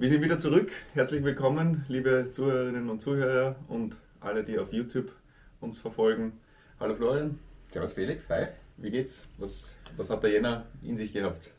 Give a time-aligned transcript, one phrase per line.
[0.00, 0.72] Wir sind wieder zurück.
[0.94, 5.12] Herzlich willkommen, liebe Zuhörerinnen und Zuhörer und alle, die auf YouTube
[5.60, 6.40] uns verfolgen.
[6.80, 7.38] Hallo Florian.
[7.70, 8.46] Servus Felix, hi.
[8.78, 9.26] Wie geht's?
[9.36, 11.52] Was, was hat der Jänner in sich gehabt?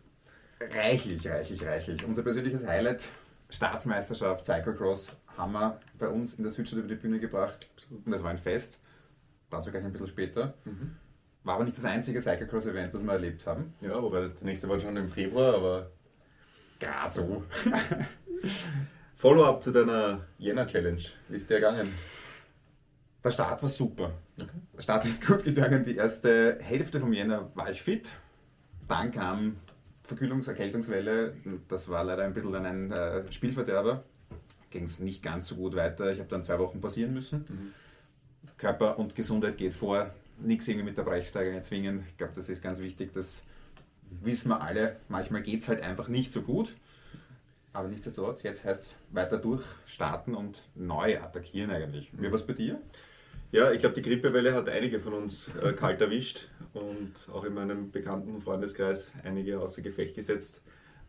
[0.59, 2.03] Reichlich, reichlich, reichlich.
[2.03, 3.03] Unser persönliches Highlight,
[3.51, 7.69] Staatsmeisterschaft Cyclocross, haben wir bei uns in der Südstadt über die Bühne gebracht.
[7.91, 8.79] Und das war ein Fest.
[9.51, 10.55] Dazu gleich ein bisschen später.
[10.65, 10.95] Mhm.
[11.43, 13.75] War aber nicht das einzige Cyclocross-Event, das wir erlebt haben.
[13.81, 15.91] Ja, wobei der nächste war schon im Februar, aber
[16.79, 17.43] gerade so.
[19.15, 21.01] Follow-up zu deiner Jänner-Challenge.
[21.29, 21.93] Wie ist der gegangen?
[23.23, 24.13] Der Start war super.
[24.39, 24.49] Okay.
[24.75, 25.85] Der Start ist gut gegangen.
[25.85, 28.11] Die erste Hälfte vom Jänner war ich fit.
[28.87, 29.57] Dann kam
[30.07, 31.35] Verkühlungs-, Erkältungswelle.
[31.67, 34.03] Das war leider ein bisschen ein äh, Spielverderber.
[34.71, 36.11] Ging es nicht ganz so gut weiter.
[36.11, 37.45] Ich habe dann zwei Wochen pausieren müssen.
[37.47, 37.73] Mhm.
[38.57, 40.11] Körper und Gesundheit geht vor.
[40.39, 42.03] Nichts irgendwie mit der Brechsteigerung erzwingen.
[42.09, 43.13] Ich glaube, das ist ganz wichtig.
[43.13, 43.43] Das
[44.23, 44.95] wissen wir alle.
[45.09, 46.75] Manchmal geht es halt einfach nicht so gut.
[47.73, 52.11] Aber nichtsdestotrotz, jetzt heißt es weiter durchstarten und neu attackieren eigentlich.
[52.13, 52.81] Wie war es bei dir?
[53.51, 57.53] Ja, ich glaube, die Grippewelle hat einige von uns äh, kalt erwischt und auch in
[57.53, 60.61] meinem bekannten Freundeskreis einige außer Gefecht gesetzt.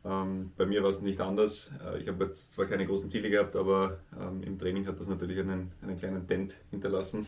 [0.05, 1.71] Ähm, bei mir war es nicht anders.
[1.85, 5.07] Äh, ich habe jetzt zwar keine großen Ziele gehabt, aber ähm, im Training hat das
[5.07, 7.27] natürlich einen, einen kleinen Dent hinterlassen.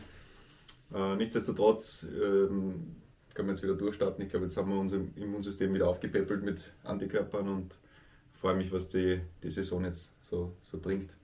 [0.93, 2.97] Äh, nichtsdestotrotz ähm,
[3.33, 4.23] können wir jetzt wieder durchstarten.
[4.23, 7.77] Ich glaube, jetzt haben wir unser Immunsystem wieder aufgepäppelt mit Antikörpern und
[8.39, 11.15] freue mich, was die, die Saison jetzt so, so bringt.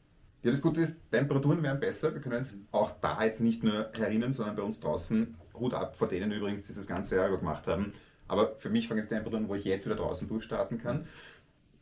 [0.43, 2.13] Ja, das Gute ist, Temperaturen werden besser.
[2.13, 5.95] Wir können uns auch da jetzt nicht nur herinnen, sondern bei uns draußen Hut ab
[5.95, 7.93] vor denen übrigens, die das ganze Jahr über gemacht haben.
[8.27, 11.05] Aber für mich fangen die Temperaturen, wo ich jetzt wieder draußen durchstarten kann.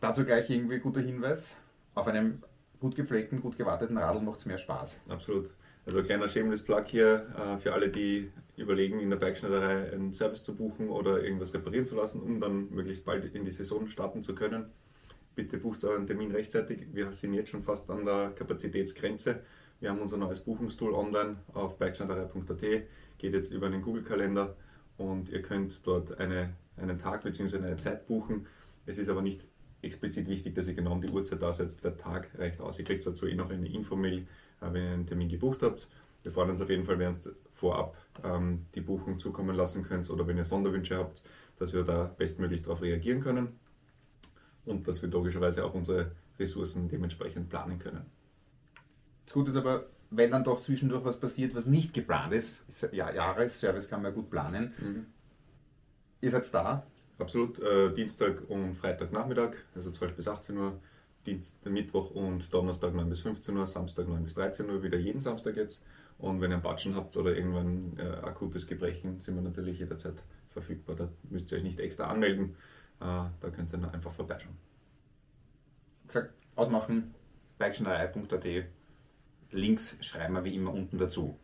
[0.02, 1.56] Dazu gleich irgendwie guter Hinweis.
[1.96, 2.44] Auf einem
[2.80, 5.02] gut gepflegten, gut gewarteten Radl macht es mehr Spaß.
[5.10, 5.54] Absolut.
[5.86, 10.44] Also kleiner Shameless Plug hier äh, für alle, die überlegen, in der Bikeschneiderei einen Service
[10.44, 14.22] zu buchen oder irgendwas reparieren zu lassen, um dann möglichst bald in die Saison starten
[14.22, 14.66] zu können.
[15.40, 16.88] Bitte bucht euren Termin rechtzeitig.
[16.92, 19.40] Wir sind jetzt schon fast an der Kapazitätsgrenze.
[19.80, 22.62] Wir haben unser neues Buchungstool online auf bikeschneiderei.at,
[23.18, 24.58] geht jetzt über einen Google-Kalender
[24.98, 27.56] und ihr könnt dort eine, einen Tag bzw.
[27.56, 28.48] eine Zeit buchen.
[28.86, 29.46] Es ist aber nicht
[29.82, 31.82] explizit wichtig, dass ihr genau um die Uhrzeit da seid.
[31.86, 32.78] Der Tag reicht aus.
[32.78, 34.28] Ihr kriegt dazu eh noch eine Infomail,
[34.60, 35.88] äh, wenn ihr einen Termin gebucht habt.
[36.22, 37.18] Wir freuen uns auf jeden Fall, wenn ihr
[37.54, 37.96] vorab
[38.26, 41.24] ähm, die Buchung zukommen lassen könnt oder wenn ihr Sonderwünsche habt,
[41.60, 43.58] dass wir da bestmöglich darauf reagieren können
[44.66, 48.06] und dass wir logischerweise auch unsere Ressourcen dementsprechend planen können.
[49.26, 53.12] Das Gute ist aber, wenn dann doch zwischendurch was passiert, was nicht geplant ist, ja,
[53.14, 54.74] Jahresservice kann man ja gut planen.
[54.80, 55.06] Mhm.
[56.22, 56.84] Ihr seid da?
[57.18, 57.60] Absolut.
[57.60, 60.80] Äh, Dienstag und Freitagnachmittag, also 12 bis 18 Uhr.
[61.26, 65.20] Dienst, Mittwoch und Donnerstag 9 bis 15 Uhr, Samstag 9 bis 13 Uhr, wieder jeden
[65.20, 65.84] Samstag jetzt.
[66.18, 70.16] Und wenn ihr einen Batschen habt oder irgendwann äh, akutes Gebrechen, sind wir natürlich jederzeit
[70.50, 70.96] verfügbar.
[70.96, 72.56] Da müsst ihr euch nicht extra anmelden.
[73.02, 73.06] Äh,
[73.40, 74.58] da könnt ihr einfach vorbeischauen.
[76.08, 77.14] Gesagt, ausmachen,
[77.58, 78.66] bikeschneiderei.at.
[79.52, 81.38] Links schreiben wir wie immer unten dazu.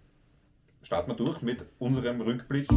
[0.83, 2.67] Starten wir durch mit unserem Rückblick.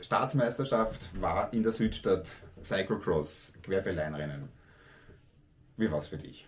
[0.00, 2.30] Staatsmeisterschaft war in der Südstadt
[2.62, 4.48] Cyclocross, Querfeldeinrennen.
[5.76, 6.46] Wie war es für dich?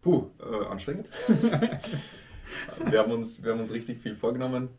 [0.00, 1.10] Puh, äh, anstrengend.
[2.86, 4.70] wir, haben uns, wir haben uns richtig viel vorgenommen,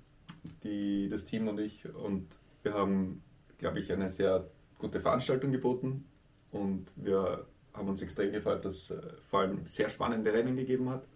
[0.66, 1.86] die, das Team und ich.
[1.94, 2.28] Und
[2.64, 3.24] wir haben,
[3.58, 4.50] glaube ich, eine sehr
[4.80, 6.06] gute Veranstaltung geboten.
[6.52, 10.90] Und wir haben uns extrem gefreut, dass es äh, vor allem sehr spannende Rennen gegeben
[10.90, 11.08] hat.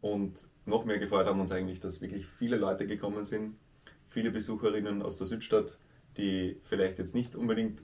[0.00, 3.56] Und noch mehr gefreut haben uns eigentlich, dass wirklich viele Leute gekommen sind,
[4.08, 5.78] viele Besucherinnen aus der Südstadt,
[6.16, 7.82] die vielleicht jetzt nicht unbedingt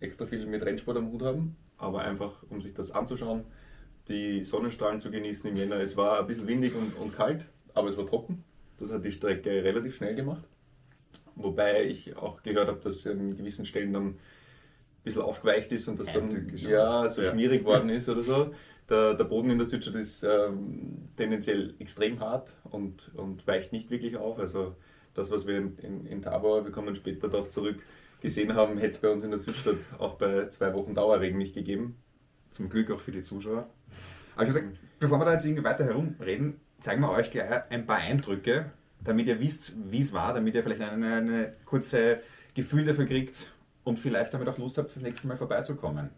[0.00, 3.44] extra viel mit Rennsport am Hut haben, aber einfach um sich das anzuschauen,
[4.08, 5.76] die Sonnenstrahlen zu genießen im Jänner.
[5.76, 8.44] Es war ein bisschen windig und, und kalt, aber es war trocken.
[8.82, 10.42] Das hat die Strecke relativ schnell gemacht.
[11.36, 14.18] Wobei ich auch gehört habe, dass sie an gewissen Stellen dann ein
[15.04, 17.30] bisschen aufgeweicht ist und das dann ja, so ja.
[17.30, 18.54] schmierig worden ist oder so.
[18.90, 23.90] Der, der Boden in der Südstadt ist ähm, tendenziell extrem hart und, und weicht nicht
[23.90, 24.38] wirklich auf.
[24.38, 24.74] Also
[25.14, 27.82] das, was wir in, in, in Tabor, wir kommen später darauf zurück,
[28.20, 31.54] gesehen haben, hätte es bei uns in der Südstadt auch bei zwei Wochen Dauerregen nicht
[31.54, 31.96] gegeben.
[32.50, 33.70] Zum Glück auch für die Zuschauer.
[34.34, 37.86] Aber ich gesagt, bevor wir da jetzt irgendwie weiter herumreden, zeigen wir euch gleich ein
[37.86, 38.70] paar Eindrücke,
[39.00, 42.20] damit ihr wisst, wie es war, damit ihr vielleicht eine, eine kurze
[42.54, 43.52] Gefühl dafür kriegt
[43.84, 46.10] und vielleicht damit auch Lust habt, das nächste Mal vorbeizukommen.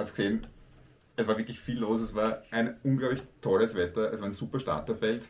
[0.00, 0.46] Man hat gesehen,
[1.16, 4.58] es war wirklich viel los, es war ein unglaublich tolles Wetter, es war ein super
[4.58, 5.28] Starterfeld.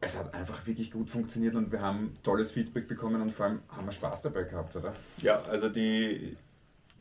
[0.00, 3.60] Es hat einfach wirklich gut funktioniert und wir haben tolles Feedback bekommen und vor allem
[3.68, 4.94] haben wir Spaß dabei gehabt, oder?
[5.22, 6.36] Ja, also die,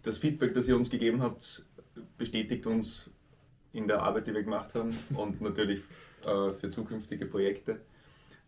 [0.04, 1.66] das Feedback, das ihr uns gegeben habt,
[2.18, 3.10] bestätigt uns
[3.74, 5.82] in der Arbeit, die wir gemacht haben und natürlich
[6.26, 7.82] äh, für zukünftige Projekte.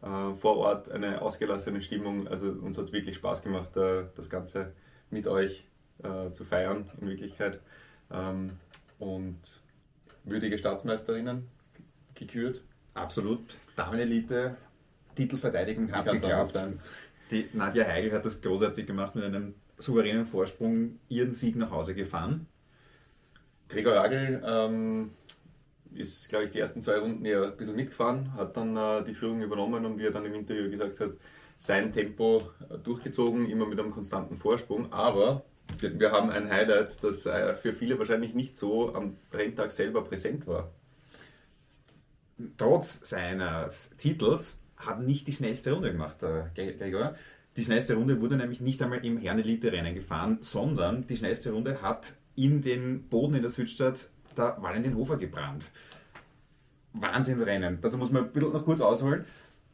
[0.01, 4.71] Äh, vor Ort eine ausgelassene Stimmung, also uns hat wirklich Spaß gemacht, äh, das Ganze
[5.11, 5.65] mit euch
[6.01, 7.59] äh, zu feiern in Wirklichkeit.
[8.11, 8.51] Ähm,
[8.97, 9.37] und
[10.23, 11.47] würdige Staatsmeisterinnen
[12.15, 12.63] gekürt.
[12.93, 13.41] Absolut.
[13.75, 14.57] Damenelite,
[15.15, 16.49] Titelverteidigung hat geklappt.
[16.49, 16.79] Sein.
[17.31, 21.95] Die Nadja Heigl hat das großartig gemacht mit einem souveränen Vorsprung ihren Sieg nach Hause
[21.95, 22.47] gefahren.
[23.69, 25.11] Gregor Ragel ähm,
[25.93, 29.13] ist, glaube ich, die ersten zwei Runden eher ein bisschen mitgefahren, hat dann äh, die
[29.13, 31.11] Führung übernommen und wie er dann im Interview gesagt hat,
[31.57, 34.91] sein Tempo äh, durchgezogen, immer mit einem konstanten Vorsprung.
[34.91, 35.45] Aber
[35.81, 40.47] wir haben ein Highlight, das äh, für viele wahrscheinlich nicht so am Renntag selber präsent
[40.47, 40.71] war.
[42.57, 47.15] Trotz seines Titels hat nicht die schnellste Runde gemacht, der Gregor.
[47.57, 52.13] Die schnellste Runde wurde nämlich nicht einmal im Herren-Elite-Rennen gefahren, sondern die schnellste Runde hat
[52.35, 55.65] in den Boden in der Südstadt der Valentin Hofer gebrannt.
[56.93, 57.79] Wahnsinnsrennen.
[57.81, 59.25] Dazu muss man ein bisschen noch kurz ausholen.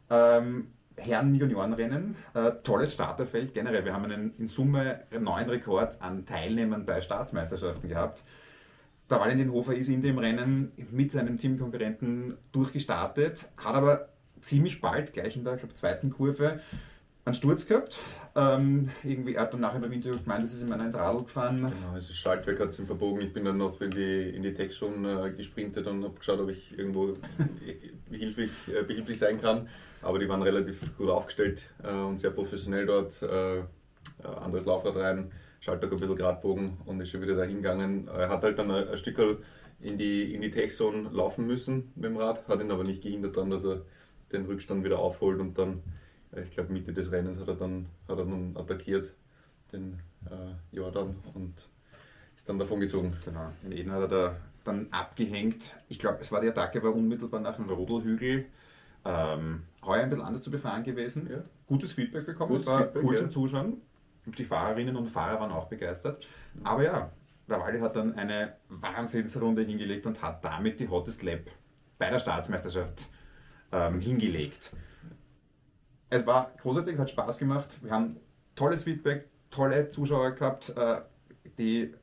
[0.09, 0.67] Ähm,
[0.97, 3.85] Herren-Juniorenrennen, äh, tolles Starterfeld generell.
[3.85, 8.23] Wir haben einen in Summe neuen Rekord an Teilnehmern bei Staatsmeisterschaften gehabt.
[9.09, 14.09] Der Valentin Hofer ist in dem Rennen mit seinem Teamkonkurrenten durchgestartet, hat aber
[14.41, 16.59] ziemlich bald, gleich in der glaub, zweiten Kurve,
[17.23, 17.99] einen Sturz gehabt.
[18.35, 21.23] Ähm, irgendwie, er hat dann nachher beim Interview gemeint, es ist ihm einer ins Radl
[21.23, 21.57] gefahren.
[21.57, 23.21] Genau, also Schaltwerk hat es ihm verbogen.
[23.21, 26.49] Ich bin dann noch in die, in die Textzone äh, gesprintet und habe geschaut, ob
[26.49, 27.13] ich irgendwo
[28.09, 29.67] behilflich, äh, behilflich sein kann.
[30.05, 33.21] Aber die waren relativ gut aufgestellt äh, und sehr professionell dort.
[33.21, 33.63] Äh, äh,
[34.23, 38.07] anderes Laufrad rein, Schaltwerk ein bisschen Gradbogen und ist schon wieder dahin gegangen.
[38.07, 39.19] Er hat halt dann ein, ein Stück
[39.79, 43.35] in die, in die Textzone laufen müssen mit dem Rad, hat ihn aber nicht gehindert
[43.35, 43.81] daran, dass er
[44.31, 45.81] den Rückstand wieder aufholt und dann
[46.43, 49.13] ich glaube Mitte des Rennens hat er dann, hat er dann attackiert,
[49.71, 51.69] den äh, Jordan und
[52.35, 53.15] ist dann davon gezogen.
[53.23, 55.75] Genau, in Eden hat er da dann abgehängt.
[55.89, 58.45] Ich glaube, es war die Attacke war unmittelbar nach dem Rodelhügel.
[59.05, 61.27] Ähm, heuer ein bisschen anders zu befahren gewesen.
[61.31, 61.43] Ja.
[61.67, 63.19] Gutes Feedback bekommen, Gutes es war Feedback, cool ja.
[63.21, 63.81] zum Zuschauen.
[64.25, 66.25] Die Fahrerinnen und Fahrer waren auch begeistert.
[66.63, 67.11] Aber ja,
[67.47, 71.41] der Waldi hat dann eine Wahnsinnsrunde hingelegt und hat damit die Hottest Lab
[71.99, 73.07] bei der Staatsmeisterschaft
[73.71, 74.71] ähm, hingelegt
[76.09, 77.77] es war großartig, es hat Spaß gemacht.
[77.81, 78.17] Wir haben
[78.55, 80.69] tolles Feedback, tolle Zuschauer gehabt.
[80.69, 81.01] Äh,
[81.57, 81.93] die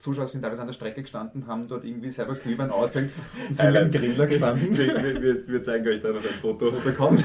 [0.00, 3.12] Zuschauer sind teilweise an der Strecke gestanden, haben dort irgendwie selber Glühwein ausgehängt
[3.48, 4.76] und sind beim Griller gestanden.
[4.76, 6.72] Wir, wir, wir, zeigen euch da noch ein Foto.
[6.96, 7.24] Kommt.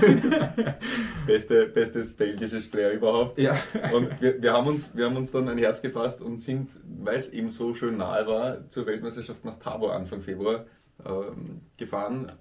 [1.25, 3.37] Beste, bestes belgisches Flair überhaupt.
[3.39, 3.57] Ja.
[3.93, 7.15] Und wir, wir, haben uns, wir haben uns dann ein Herz gefasst und sind, weil
[7.15, 10.65] es eben so schön nahe war, zur Weltmeisterschaft nach Tabor Anfang Februar
[11.05, 12.31] ähm, gefahren.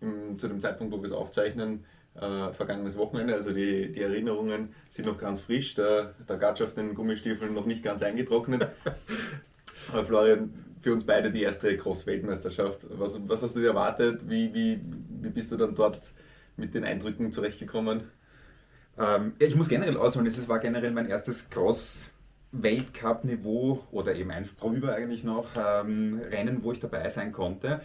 [0.00, 1.84] Im, zu dem Zeitpunkt, wo wir es aufzeichnen,
[2.16, 3.34] äh, vergangenes Wochenende.
[3.34, 5.74] Also die, die Erinnerungen sind noch ganz frisch.
[5.76, 8.68] Der, der Gatsch auf den Gummistiefeln noch nicht ganz eingetrocknet.
[9.92, 12.86] Aber Florian, für uns beide die erste Cross-Weltmeisterschaft.
[12.90, 14.28] Was, was hast du dir erwartet?
[14.28, 14.80] Wie, wie,
[15.22, 16.12] wie bist du dann dort
[16.56, 18.10] mit den Eindrücken zurechtgekommen?
[18.98, 22.10] Ähm, ich muss generell ausholen, es war generell mein erstes Cross-
[22.56, 27.80] Weltcup-Niveau oder eben eins drüber eigentlich noch ähm, Rennen, wo ich dabei sein konnte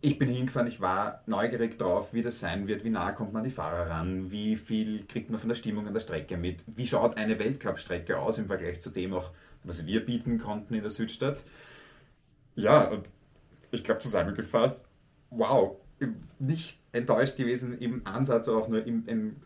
[0.00, 3.40] ich bin hingefahren, ich war neugierig drauf, wie das sein wird, wie nah kommt man
[3.40, 6.62] an die Fahrer ran, wie viel kriegt man von der Stimmung an der Strecke mit,
[6.66, 9.30] wie schaut eine Weltcup-Strecke aus im Vergleich zu dem auch,
[9.66, 11.44] was wir bieten konnten in der Südstadt.
[12.54, 13.08] Ja, und
[13.70, 14.80] ich glaube zusammengefasst,
[15.30, 15.76] wow,
[16.38, 19.36] nicht enttäuscht gewesen im Ansatz auch nur im, im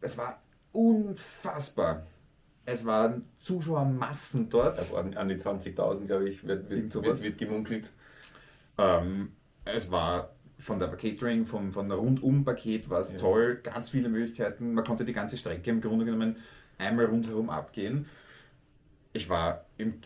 [0.00, 0.40] es war
[0.72, 2.06] unfassbar.
[2.64, 4.78] Es waren Zuschauermassen dort.
[4.90, 7.92] Ja, an die 20.000, glaube ich, wird, wird, wird, wird gemunkelt.
[8.76, 9.32] Ähm,
[9.64, 13.18] es war von der Catering, vom, von der Rundum-Paket war es ja.
[13.18, 14.74] toll, ganz viele Möglichkeiten.
[14.74, 16.36] Man konnte die ganze Strecke im Grunde genommen
[16.78, 18.06] einmal rundherum abgehen.
[19.12, 19.64] Ich war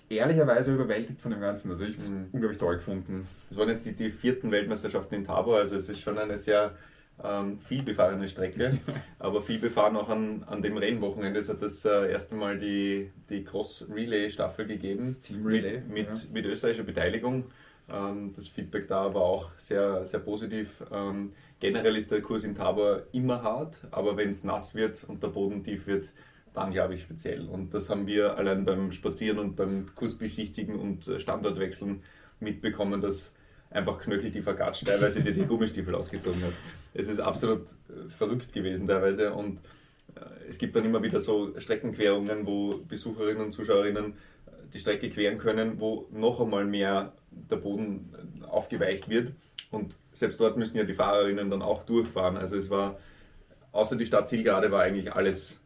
[0.08, 1.70] ehrlicherweise überwältigt von dem Ganzen.
[1.70, 2.28] Also ich habe es mhm.
[2.32, 3.26] unglaublich toll gefunden.
[3.50, 6.74] Es waren jetzt die, die, vierten Weltmeisterschaften in Tabor, also es ist schon eine sehr
[7.22, 8.78] ähm, viel befahrene Strecke,
[9.18, 11.40] aber viel befahren auch an, an dem Rennwochenende.
[11.40, 15.06] Es hat das äh, erste Mal die, die Cross-Relay-Staffel gegeben.
[15.06, 15.80] Das Team Relay.
[15.80, 16.20] Mit, mit, ja.
[16.32, 17.46] mit österreichischer Beteiligung.
[17.90, 20.82] Ähm, das Feedback da war auch sehr, sehr positiv.
[20.92, 25.22] Ähm, generell ist der Kurs in Tabor immer hart, aber wenn es nass wird und
[25.22, 26.12] der Boden tief wird,
[26.54, 27.48] dann glaube ich speziell.
[27.48, 32.02] Und das haben wir allein beim Spazieren und beim Kursbesichtigen und Standortwechseln
[32.40, 33.32] mitbekommen, dass
[33.70, 36.52] einfach knöchlich die vergatscht, teilweise dir die Gummistiefel ausgezogen hat.
[36.94, 39.58] Es ist absolut äh, verrückt gewesen teilweise und
[40.14, 44.14] äh, es gibt dann immer wieder so Streckenquerungen, wo Besucherinnen und Zuschauerinnen
[44.72, 48.10] die Strecke queren können, wo noch einmal mehr der Boden
[48.48, 49.32] aufgeweicht wird.
[49.70, 52.36] Und selbst dort müssen ja die Fahrerinnen dann auch durchfahren.
[52.36, 52.98] Also es war,
[53.72, 55.61] außer die Stadtzielgerade war eigentlich alles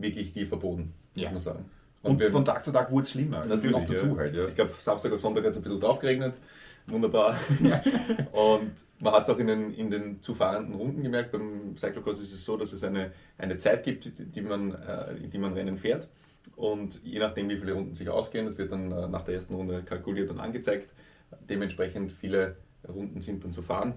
[0.00, 1.30] wirklich tief verboten, Ja.
[1.30, 1.70] muss man sagen.
[2.02, 3.44] Und, wir- von Tag zu Tag wurde es schlimmer.
[3.44, 4.16] Natürlich, noch dazu ja.
[4.16, 4.44] halt, ja.
[4.44, 6.38] Ich glaube, Samstag auf Sonntag hat es ein bisschen drauf geregnet.
[6.86, 7.36] Wunderbar.
[8.32, 11.30] und man hat es auch in den, in den zu fahrenden Runden gemerkt.
[11.32, 15.28] Beim Cyclocross ist es so, dass es eine, eine Zeit gibt, die, die, man, äh,
[15.28, 16.08] die man Rennen fährt.
[16.56, 19.54] Und je nachdem, wie viele Runden sich ausgehen, das wird dann äh, nach der ersten
[19.54, 20.88] Runde kalkuliert und angezeigt.
[21.48, 22.56] Dementsprechend viele
[22.88, 23.94] Runden sind dann zu fahren.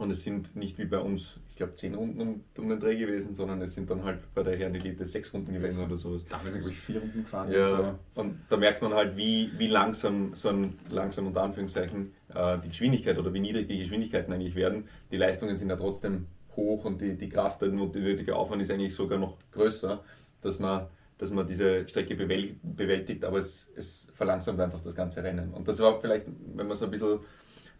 [0.00, 2.96] Und es sind nicht wie bei uns, ich glaube, zehn Runden um, um den Dreh
[2.96, 6.24] gewesen, sondern es sind dann halt bei der Herren Elite sechs Runden gewesen oder sowas.
[6.26, 7.52] Da haben wir wirklich vier Runden gefahren.
[7.52, 8.20] Ja, und so.
[8.22, 12.68] und da merkt man halt, wie, wie langsam so ein langsam unter Anführungszeichen äh, die
[12.68, 14.84] Geschwindigkeit oder wie niedrig die Geschwindigkeiten eigentlich werden.
[15.12, 18.94] Die Leistungen sind ja trotzdem hoch und die, die Kraft, der nötige Aufwand ist eigentlich
[18.94, 20.02] sogar noch größer,
[20.40, 20.86] dass man,
[21.18, 25.52] dass man diese Strecke bewäl- bewältigt, aber es, es verlangsamt einfach das ganze Rennen.
[25.52, 26.24] Und das war vielleicht,
[26.56, 27.18] wenn man so ein bisschen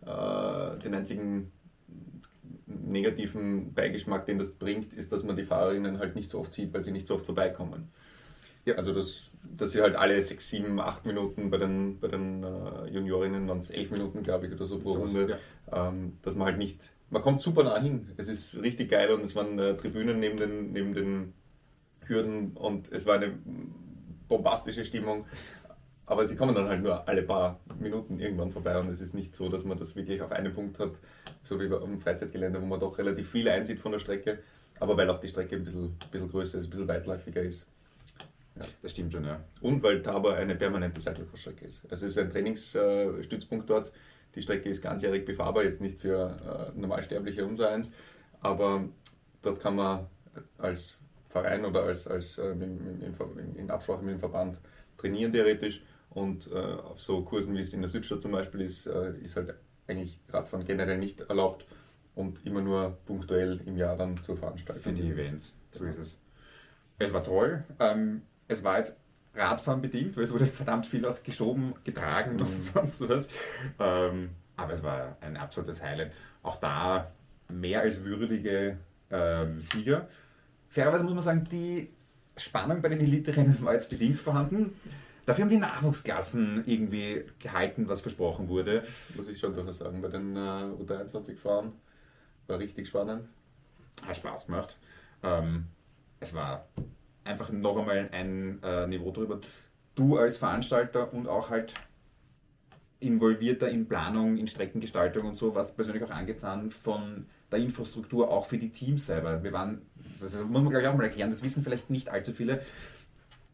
[0.04, 1.50] äh, den einzigen
[2.86, 6.72] negativen Beigeschmack, den das bringt, ist, dass man die Fahrerinnen halt nicht so oft sieht,
[6.72, 7.88] weil sie nicht so oft vorbeikommen.
[8.64, 12.44] Ja, also das, dass sie halt alle sechs, sieben, acht Minuten bei den, bei den
[12.44, 15.38] äh, Juniorinnen waren es elf Minuten, glaube ich, oder so pro Runde,
[15.72, 18.08] ähm, dass man halt nicht, man kommt super nah hin.
[18.16, 21.32] Es ist richtig geil und es waren äh, Tribünen neben den, neben den
[22.06, 23.32] Hürden und es war eine
[24.28, 25.24] bombastische Stimmung.
[26.11, 29.33] Aber sie kommen dann halt nur alle paar Minuten irgendwann vorbei und es ist nicht
[29.33, 30.90] so, dass man das wirklich auf einen Punkt hat,
[31.45, 34.40] so wie am Freizeitgelände, wo man doch relativ viel einsieht von der Strecke,
[34.81, 37.64] aber weil auch die Strecke ein bisschen, bisschen größer ist, ein bisschen weitläufiger ist.
[38.83, 39.38] Das stimmt schon, ja.
[39.61, 41.85] Und weil Tabor eine permanente Cyclocross-Strecke ist.
[41.88, 43.93] Also es ist ein Trainingsstützpunkt dort.
[44.35, 47.93] Die Strecke ist ganzjährig befahrbar, jetzt nicht für äh, Normalsterbliche unser eins,
[48.40, 48.83] aber
[49.43, 50.07] dort kann man
[50.59, 50.99] als
[51.29, 54.59] Verein oder als, als äh, in, in, in Absprache mit dem Verband
[54.99, 55.83] trainieren theoretisch.
[56.11, 59.37] Und äh, auf so Kursen, wie es in der Südstadt zum Beispiel ist, äh, ist
[59.37, 59.55] halt
[59.87, 61.64] eigentlich Radfahren generell nicht erlaubt
[62.14, 64.83] und immer nur punktuell im Jahr dann zur Veranstaltung.
[64.83, 65.57] Für die Events.
[65.73, 66.19] So ist es.
[66.99, 67.64] Es war toll.
[67.79, 68.97] Ähm, es war jetzt
[69.35, 72.40] Radfahren bedingt, weil es wurde verdammt viel auch geschoben, getragen Mhm.
[72.43, 73.29] und sonst was.
[73.79, 76.12] Ähm, aber es war ein absolutes Highlight.
[76.43, 77.12] Auch da
[77.49, 78.79] mehr als würdige
[79.11, 80.09] ähm, Sieger.
[80.69, 81.88] Fairerweise muss man sagen, die
[82.37, 84.73] Spannung bei den Elite-Rennen war jetzt bedingt vorhanden.
[85.26, 88.82] Dafür haben die Nachwuchsklassen irgendwie gehalten, was versprochen wurde.
[89.16, 90.00] muss ich schon durchaus sagen.
[90.00, 91.72] Bei den äh, U23-Fahren
[92.46, 93.28] war richtig spannend.
[94.06, 94.78] Hat Spaß gemacht.
[95.22, 95.66] Ähm,
[96.20, 96.66] es war
[97.24, 99.40] einfach noch einmal ein äh, Niveau drüber.
[99.94, 101.74] Du als Veranstalter und auch halt
[103.00, 108.46] involvierter in Planung, in Streckengestaltung und so, was persönlich auch angetan von der Infrastruktur, auch
[108.46, 109.42] für die Teams selber.
[109.42, 109.82] Wir waren,
[110.20, 112.60] das muss man glaube ich auch mal erklären, das wissen vielleicht nicht allzu viele.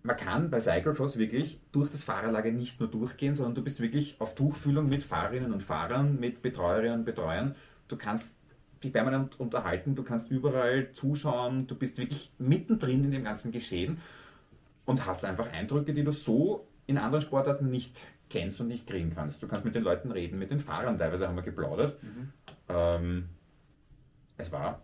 [0.07, 4.21] Man kann bei Cyclocross wirklich durch das Fahrerlager nicht nur durchgehen, sondern du bist wirklich
[4.21, 7.57] auf Tuchfühlung mit Fahrerinnen und Fahrern, mit Betreuerinnen und Betreuern.
[7.89, 8.37] Du kannst
[8.85, 13.99] dich permanent unterhalten, du kannst überall zuschauen, du bist wirklich mittendrin in dem ganzen Geschehen
[14.85, 19.13] und hast einfach Eindrücke, die du so in anderen Sportarten nicht kennst und nicht kriegen
[19.13, 19.43] kannst.
[19.43, 21.99] Du kannst mit den Leuten reden, mit den Fahrern teilweise haben wir geplaudert.
[22.69, 23.29] Ähm,
[24.37, 24.83] es war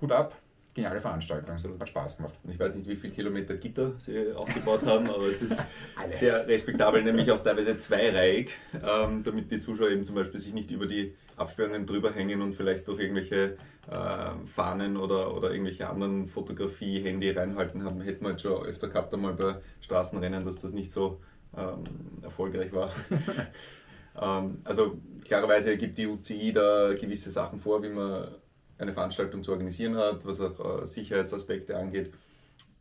[0.00, 0.36] Hut ab,
[0.74, 2.34] geniale Veranstaltung, hat Spaß gemacht.
[2.42, 5.64] Und ich weiß nicht, wie viele Kilometer Gitter sie aufgebaut haben, aber es ist
[6.06, 10.70] sehr respektabel, nämlich auch teilweise zweireihig, ähm, damit die Zuschauer eben zum Beispiel sich nicht
[10.72, 13.56] über die Absperrungen drüber hängen und vielleicht durch irgendwelche
[13.90, 18.00] ähm, Fahnen oder, oder irgendwelche anderen Fotografie-Handy reinhalten haben.
[18.00, 21.20] Hätten wir jetzt schon öfter gehabt, einmal bei Straßenrennen, dass das nicht so
[21.56, 21.84] ähm,
[22.22, 22.90] erfolgreich war.
[24.20, 28.28] ähm, also klarerweise gibt die UCI da gewisse Sachen vor, wie man
[28.78, 32.12] eine Veranstaltung zu organisieren hat, was auch äh, Sicherheitsaspekte angeht.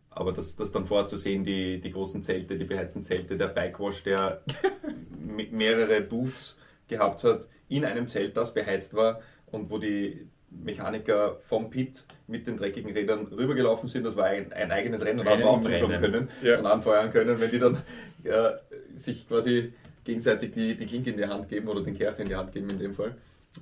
[0.10, 3.48] Aber das, das dann vorher zu sehen, die, die großen Zelte, die beheizten Zelte, der
[3.48, 4.42] Bikewash, der
[5.20, 6.58] me- mehrere Booths
[6.88, 12.46] gehabt hat, in einem Zelt, das beheizt war und wo die Mechaniker vom Pit mit
[12.46, 14.06] den dreckigen Rädern rübergelaufen sind.
[14.06, 16.60] Das war ein, ein eigenes Rennen und haben auch zuschauen können Ja.
[16.60, 17.82] und anfeuern können, wenn die dann
[18.24, 18.52] äh,
[18.96, 19.74] sich quasi
[20.04, 22.70] gegenseitig die, die Klinke in die Hand geben oder den Kercher in die Hand geben
[22.70, 23.16] in dem Fall.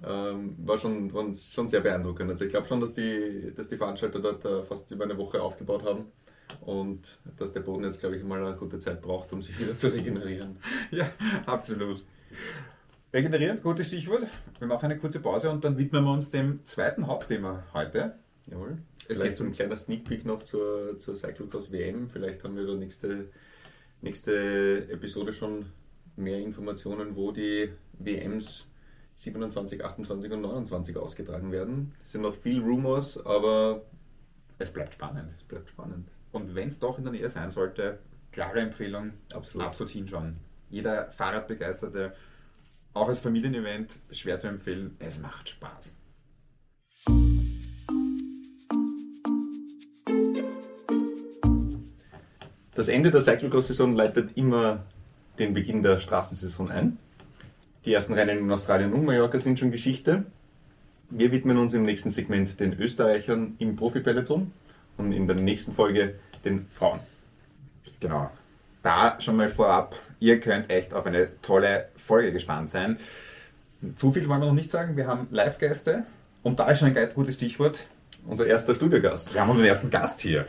[0.07, 2.29] Ähm, war schon, war schon sehr beeindruckend.
[2.29, 5.41] Also ich glaube schon, dass die, dass die Veranstalter dort äh, fast über eine Woche
[5.41, 6.05] aufgebaut haben
[6.61, 9.75] und dass der Boden jetzt, glaube ich, mal eine gute Zeit braucht, um sich wieder
[9.75, 10.57] zu regenerieren.
[10.91, 11.11] Ja,
[11.45, 12.03] absolut.
[13.13, 14.27] Regenerieren, gutes Stichwort.
[14.59, 18.15] Wir machen eine kurze Pause und dann widmen wir uns dem zweiten Hauptthema heute.
[18.47, 18.77] Jawohl.
[18.99, 22.09] Es Vielleicht geht so ein kleiner Sneak Peek noch zur, zur Cyclocross WM.
[22.09, 23.27] Vielleicht haben wir da nächste,
[24.01, 25.65] nächste Episode schon
[26.15, 27.69] mehr Informationen, wo die
[27.99, 28.70] WMs
[29.21, 31.93] 27, 28 und 29 ausgetragen werden.
[32.03, 33.83] Es sind noch viel Rumors, aber
[34.57, 35.29] Es bleibt spannend.
[35.35, 36.07] es bleibt spannend.
[36.31, 37.99] Und wenn es doch in der Nähe sein sollte,
[38.31, 39.67] klare Empfehlung, Absolut.
[39.67, 40.37] absolut hinschauen.
[40.71, 42.13] Jeder Fahrradbegeisterte,
[42.93, 45.95] auch als Familienevent, schwer zu empfehlen, es macht Spaß.
[52.73, 54.85] Das Ende der Cyclocross-Saison leitet immer
[55.37, 56.97] den Beginn der Straßensaison ein.
[57.85, 60.23] Die ersten Rennen in Australien und Mallorca sind schon Geschichte.
[61.09, 64.51] Wir widmen uns im nächsten Segment den Österreichern im Profi-Peloton
[64.97, 66.99] und in der nächsten Folge den Frauen.
[67.99, 68.29] Genau.
[68.83, 72.97] Da schon mal vorab, ihr könnt echt auf eine tolle Folge gespannt sein.
[73.97, 74.95] Zu viel wollen wir noch nicht sagen.
[74.95, 76.03] Wir haben Live-Gäste
[76.43, 77.87] und da ist schon ein gutes Stichwort.
[78.27, 79.33] Unser erster Studiogast.
[79.33, 80.45] Wir haben unseren ersten Gast hier.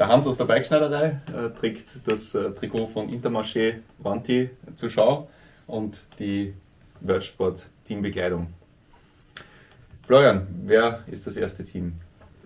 [0.00, 5.28] Der Hans aus der Bikeschneiderei äh, trägt das äh, Trikot von Intermarché Vanti zur Schau
[5.70, 6.54] und die
[7.00, 8.48] Worldsport Teambekleidung.
[10.06, 11.94] Florian, wer ist das erste Team?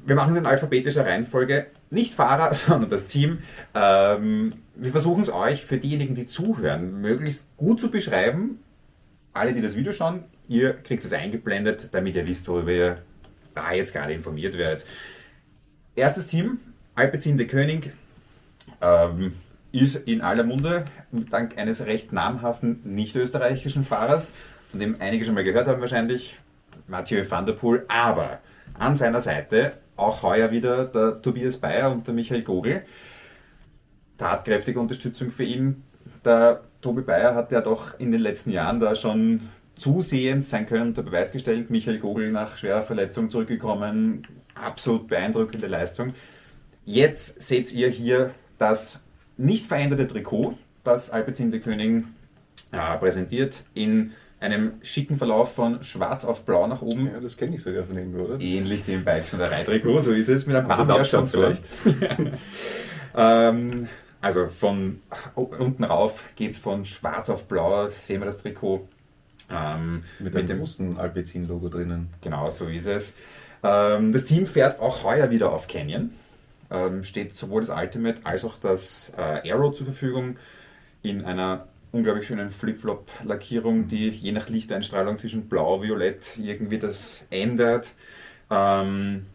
[0.07, 1.67] Wir machen es in alphabetischer Reihenfolge.
[1.91, 3.39] Nicht Fahrer, sondern das Team.
[3.75, 8.59] Ähm, wir versuchen es euch, für diejenigen, die zuhören, möglichst gut zu beschreiben.
[9.33, 13.03] Alle, die das Video schauen, ihr kriegt es eingeblendet, damit ihr wisst, worüber ihr
[13.55, 14.87] da jetzt gerade informiert werdet.
[15.97, 16.59] Erstes Team,
[16.95, 17.93] Alpecin de König,
[18.81, 19.33] ähm,
[19.75, 20.85] ist in aller Munde,
[21.31, 24.33] dank eines recht namhaften nicht-österreichischen Fahrers,
[24.71, 26.39] von dem einige schon mal gehört haben wahrscheinlich,
[26.87, 28.39] Mathieu van der Poel, aber
[28.79, 32.83] an seiner Seite auch heuer wieder der Tobias Bayer und der Michael Gogel.
[34.19, 35.83] Tatkräftige Unterstützung für ihn.
[36.25, 39.41] Der Tobi Bayer hat ja doch in den letzten Jahren da schon
[39.77, 41.71] zusehends sein Können unter Beweis gestellt.
[41.71, 44.27] Michael Gogel nach schwerer Verletzung zurückgekommen.
[44.55, 46.15] Absolut beeindruckende Leistung.
[46.85, 49.04] Jetzt seht ihr hier das
[49.37, 52.05] nicht veränderte Trikot, das Alpecin de König
[52.73, 57.07] äh, präsentiert in einem schicken Verlauf von schwarz auf blau nach oben.
[57.07, 58.41] Ja, das kenne ich sogar von irgendwo, oder?
[58.41, 61.65] Ähnlich dem Bikeschneiderei-Trikot, so ist es mit einem Bamberg abgeschaut vielleicht.
[63.17, 63.89] ähm,
[64.21, 65.01] also von
[65.35, 68.89] unten rauf geht es von schwarz auf blau, sehen wir das Trikot.
[69.51, 72.09] Ähm, mit, dem großen Alpecin-Logo drinnen.
[72.23, 73.17] Genau, so ist es.
[73.63, 76.11] Ähm, das Team fährt auch heuer wieder auf Canyon.
[76.71, 80.37] Ähm, steht sowohl das Ultimate als auch das äh, Aero zur Verfügung
[81.03, 87.25] in einer unglaublich schönen Flip-Flop-Lackierung, die je nach Lichteinstrahlung zwischen Blau und Violett irgendwie das
[87.31, 87.93] ändert.
[88.51, 89.27] Ähm,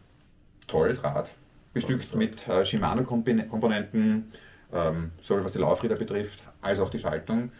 [0.66, 1.32] tolles Rad.
[1.72, 4.32] Bestückt mit äh, Shimano-Komponenten,
[4.72, 7.52] ähm, sowohl was die Laufräder betrifft, als auch die Schaltung.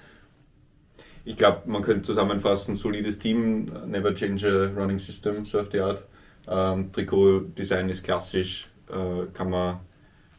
[1.25, 5.81] Ich glaube, man könnte zusammenfassen, solides Team, never change a running system, so auf die
[5.81, 6.05] Art.
[6.49, 9.81] Ähm, Trikot-Design ist klassisch, äh, kann, man,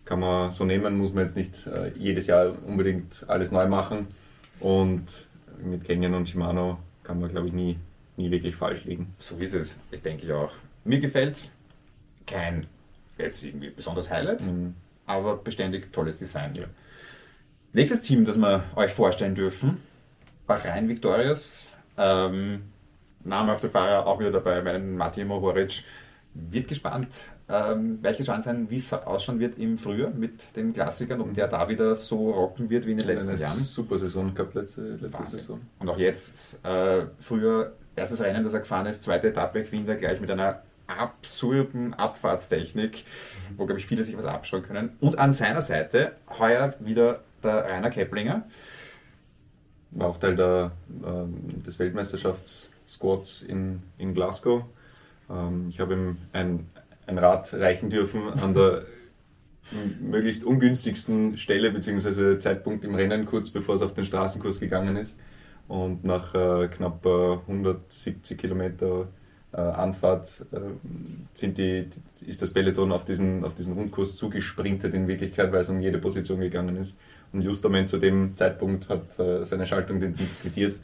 [0.06, 4.08] kann man so nehmen, muss man jetzt nicht äh, jedes Jahr unbedingt alles neu machen.
[4.60, 5.06] Und
[5.64, 7.78] mit Canyon und Shimano kann man, glaube ich, nie,
[8.18, 9.14] nie wirklich falsch liegen.
[9.20, 10.52] So ist es, ich denke ich auch.
[10.84, 11.52] Mir gefällt es.
[12.28, 12.66] Kein
[13.18, 14.76] jetzt irgendwie besonders Highlight, Mhm.
[15.06, 16.54] aber beständig tolles Design.
[17.74, 19.78] Nächstes Team, das wir euch vorstellen dürfen,
[20.48, 21.72] Bahrain Victorious.
[21.98, 22.64] Ähm,
[23.24, 25.84] namhafte Fahrer auch wieder dabei, meinen Matej Mohoric.
[26.34, 27.08] Wird gespannt,
[27.52, 31.48] ähm, welche Chance sein, wie es ausschauen wird im Frühjahr mit den Klassikern, ob der
[31.48, 33.60] da wieder so rocken wird wie in den letzten eine Jahren.
[33.60, 35.40] super Saison gehabt letzte, letzte Wahnsinn.
[35.40, 35.62] Saison.
[35.80, 39.96] Und auch jetzt, äh, früher, erstes Rennen, das er gefahren ist, zweite Etappe, gewinnt er
[39.96, 43.06] gleich mit einer absurden Abfahrtstechnik,
[43.58, 44.92] wo, glaube ich, viele sich was abschauen können.
[45.00, 48.44] Und an seiner Seite heuer wieder der Rainer Keplinger.
[49.92, 50.72] War auch Teil der,
[51.06, 54.64] ähm, des Weltmeisterschaftssquads in, in Glasgow.
[55.30, 56.70] Ähm, ich habe ihm ein,
[57.12, 58.84] ein Rad reichen dürfen an der
[60.00, 62.39] möglichst ungünstigsten Stelle bzw.
[62.39, 65.17] Zeitpunkt im Rennen, kurz bevor es auf den Straßenkurs gegangen ist.
[65.67, 69.08] Und nach äh, knapp äh, 170 Kilometer
[69.54, 70.60] äh, Anfahrt äh,
[71.34, 71.88] sind die,
[72.26, 76.00] ist das Peloton auf diesen, auf diesen Rundkurs zugesprintet in Wirklichkeit, weil es um jede
[76.00, 76.97] Position gegangen ist.
[77.32, 80.78] Und Justament zu dem Zeitpunkt hat äh, seine Schaltung den Dienst quittiert.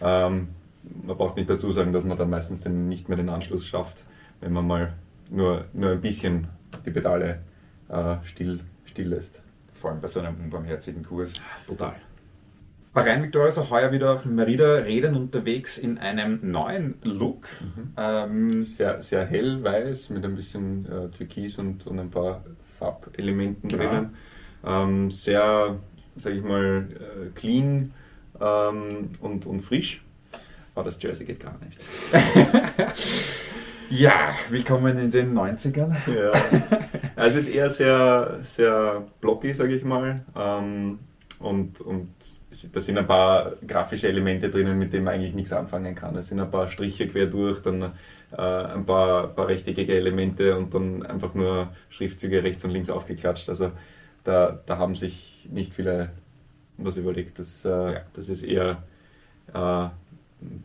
[0.00, 0.48] Ähm,
[1.04, 4.04] man braucht nicht dazu sagen, dass man dann meistens den, nicht mehr den Anschluss schafft,
[4.40, 4.92] wenn man mal
[5.34, 6.46] nur, nur ein bisschen
[6.86, 7.40] die Pedale
[7.88, 9.40] äh, still, still lässt.
[9.72, 11.34] Vor allem bei so einem unbarmherzigen Kurs.
[11.66, 11.94] Brutal.
[12.92, 17.48] Bahrain Victoria ist auch heuer wieder auf Merida-Rädern unterwegs in einem neuen Look.
[17.96, 22.44] Ähm, Sehr, sehr hellweiß mit ein bisschen äh, Türkis und, und ein paar
[22.78, 23.82] Farbelementen Genau.
[23.82, 24.14] drinnen.
[24.64, 25.76] Ähm, sehr,
[26.16, 27.92] sag ich mal, äh, clean
[28.40, 30.02] ähm, und, und frisch.
[30.76, 31.80] Aber das Jersey geht gar nicht.
[33.90, 35.94] ja, willkommen in den 90ern.
[36.12, 36.32] Ja.
[37.16, 40.24] Also es ist eher sehr, sehr blocky, sage ich mal.
[40.36, 40.98] Ähm,
[41.38, 42.08] und, und
[42.72, 46.16] da sind ein paar grafische Elemente drinnen, mit denen man eigentlich nichts anfangen kann.
[46.16, 47.92] Es sind ein paar Striche quer durch, dann
[48.32, 53.48] äh, ein paar, paar rechteckige Elemente und dann einfach nur Schriftzüge rechts und links aufgeklatscht.
[53.48, 53.72] Also
[54.24, 56.10] da, da haben sich nicht viele
[56.76, 57.38] was überlegt.
[57.38, 58.00] Das, äh, ja.
[58.14, 58.82] das ist eher
[59.52, 59.88] äh,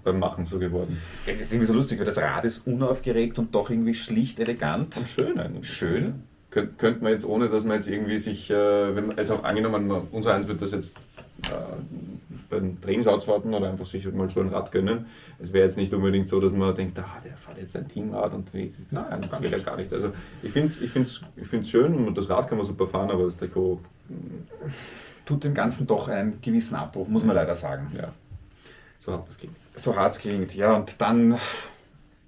[0.03, 0.97] beim Machen so geworden.
[1.25, 4.39] Ja, das ist irgendwie so lustig, weil das Rad ist unaufgeregt und doch irgendwie schlicht
[4.39, 4.97] elegant.
[4.97, 5.69] Und schön eigentlich.
[5.69, 6.23] Schön.
[6.51, 9.91] Könnt, könnte man jetzt, ohne dass man jetzt irgendwie sich, äh, wenn man, also angenommen,
[10.11, 10.97] unser Eins wird das jetzt
[11.43, 11.49] äh,
[12.49, 15.05] beim Trainingsausfahrten oder einfach sich mal so ein Rad gönnen.
[15.37, 18.33] Es wäre jetzt nicht unbedingt so, dass man denkt, ah, der fährt jetzt ein Teamrad
[18.33, 19.93] und nein, das will er gar nicht.
[19.93, 20.11] Also
[20.41, 23.11] ich finde es ich find's, ich find's schön und das Rad kann man super fahren,
[23.11, 23.79] aber das Trikot
[25.25, 27.91] tut dem Ganzen doch einen gewissen Abbruch, muss man leider sagen.
[27.95, 28.11] Ja.
[28.99, 29.55] So hart es klingt.
[29.75, 30.75] So hart es klingt, ja.
[30.75, 31.39] Und dann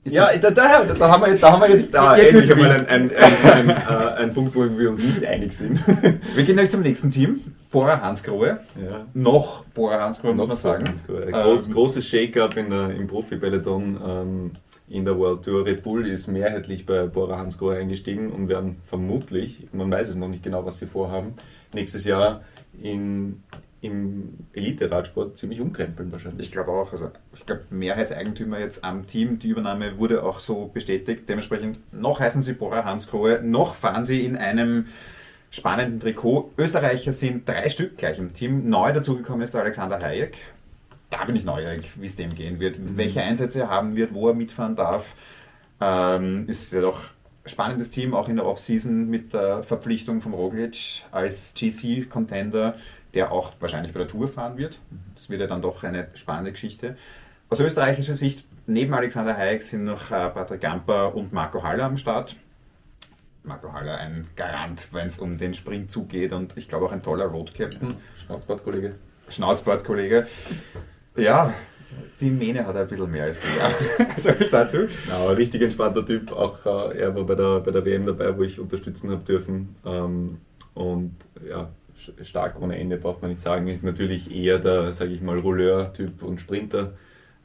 [0.03, 2.87] ja, da, da, da, haben wir, da haben wir jetzt da jetzt endlich einmal ein,
[2.87, 3.73] ein, ein, äh,
[4.17, 5.79] ein, Punkt, wo wir uns nicht einig sind.
[6.35, 7.41] Wir gehen gleich zum nächsten Team.
[7.69, 8.61] Bora Hansgrohe.
[8.75, 9.05] Ja.
[9.13, 10.93] Noch Bora Hansgrohe, muss man sagen.
[11.05, 14.51] Groß, ähm, großes Shake-up im Profi-Peloton ähm,
[14.89, 15.65] in der World Tour.
[15.65, 20.27] Red Bull ist mehrheitlich bei Bora Hansgrohe eingestiegen und werden vermutlich, man weiß es noch
[20.27, 21.35] nicht genau, was sie vorhaben,
[21.73, 22.41] nächstes Jahr
[22.81, 23.43] in
[23.81, 26.47] im Elite-Radsport ziemlich umkrempeln wahrscheinlich.
[26.47, 26.91] Ich glaube auch.
[26.91, 31.27] Also ich glaube, Mehrheitseigentümer jetzt am Team, die Übernahme wurde auch so bestätigt.
[31.27, 34.85] Dementsprechend noch heißen sie Bora Hansgrohe, noch fahren sie in einem
[35.49, 36.51] spannenden Trikot.
[36.57, 38.69] Österreicher sind drei Stück gleich im Team.
[38.69, 40.37] Neu dazugekommen ist Alexander Hayek.
[41.09, 42.97] Da bin ich neugierig, wie es dem gehen wird, mhm.
[42.97, 45.15] welche Einsätze er haben wird, wo er mitfahren darf.
[45.81, 47.01] Ähm, ist ja doch
[47.45, 52.75] spannendes Team, auch in der Offseason mit der Verpflichtung von Roglic als GC-Contender
[53.13, 54.79] der auch wahrscheinlich bei der Tour fahren wird.
[55.15, 56.97] Das wird ja dann doch eine spannende Geschichte.
[57.49, 61.97] Aus österreichischer Sicht, neben Alexander Hayek sind noch äh, Patrick Gamper und Marco Haller am
[61.97, 62.37] Start.
[63.43, 67.03] Marco Haller ein Garant, wenn es um den Sprint zugeht und ich glaube auch ein
[67.03, 67.95] toller Road-Captain.
[68.25, 68.95] Schnauzbart-Kollege.
[69.29, 70.27] Schnauzbart-Kollege.
[71.15, 71.53] Ja,
[72.19, 73.47] die Mähne hat er ein bisschen mehr als du.
[73.47, 74.07] Ja.
[74.17, 74.77] so viel dazu.
[75.09, 76.31] Ja, richtig entspannter Typ.
[76.31, 79.75] Auch äh, er war bei der, bei der WM dabei, wo ich unterstützen habe dürfen.
[79.85, 80.37] Ähm,
[80.73, 81.15] und
[81.47, 81.69] ja,
[82.23, 86.23] stark ohne Ende, braucht man nicht sagen, ist natürlich eher der, sage ich mal, Rouleur-Typ
[86.23, 86.93] und Sprinter.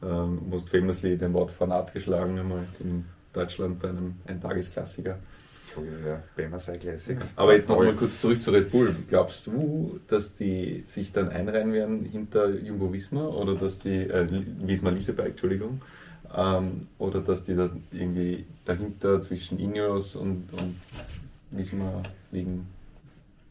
[0.03, 5.19] Ähm, most famously den Wort Fanat geschlagen, einmal in Deutschland bei einem Eintagesklassiker.
[5.75, 7.33] So ist es ja, BMA Classics.
[7.35, 8.95] Aber jetzt noch mal kurz zurück zu Red Bull.
[9.09, 14.27] Glaubst du, dass die sich dann einreihen werden hinter Jumbo Visma oder dass die, äh,
[14.61, 15.81] Visma Liseberg, Entschuldigung,
[16.35, 20.77] ähm, oder dass die das irgendwie dahinter zwischen Ineos und, und
[21.51, 22.67] Visma liegen?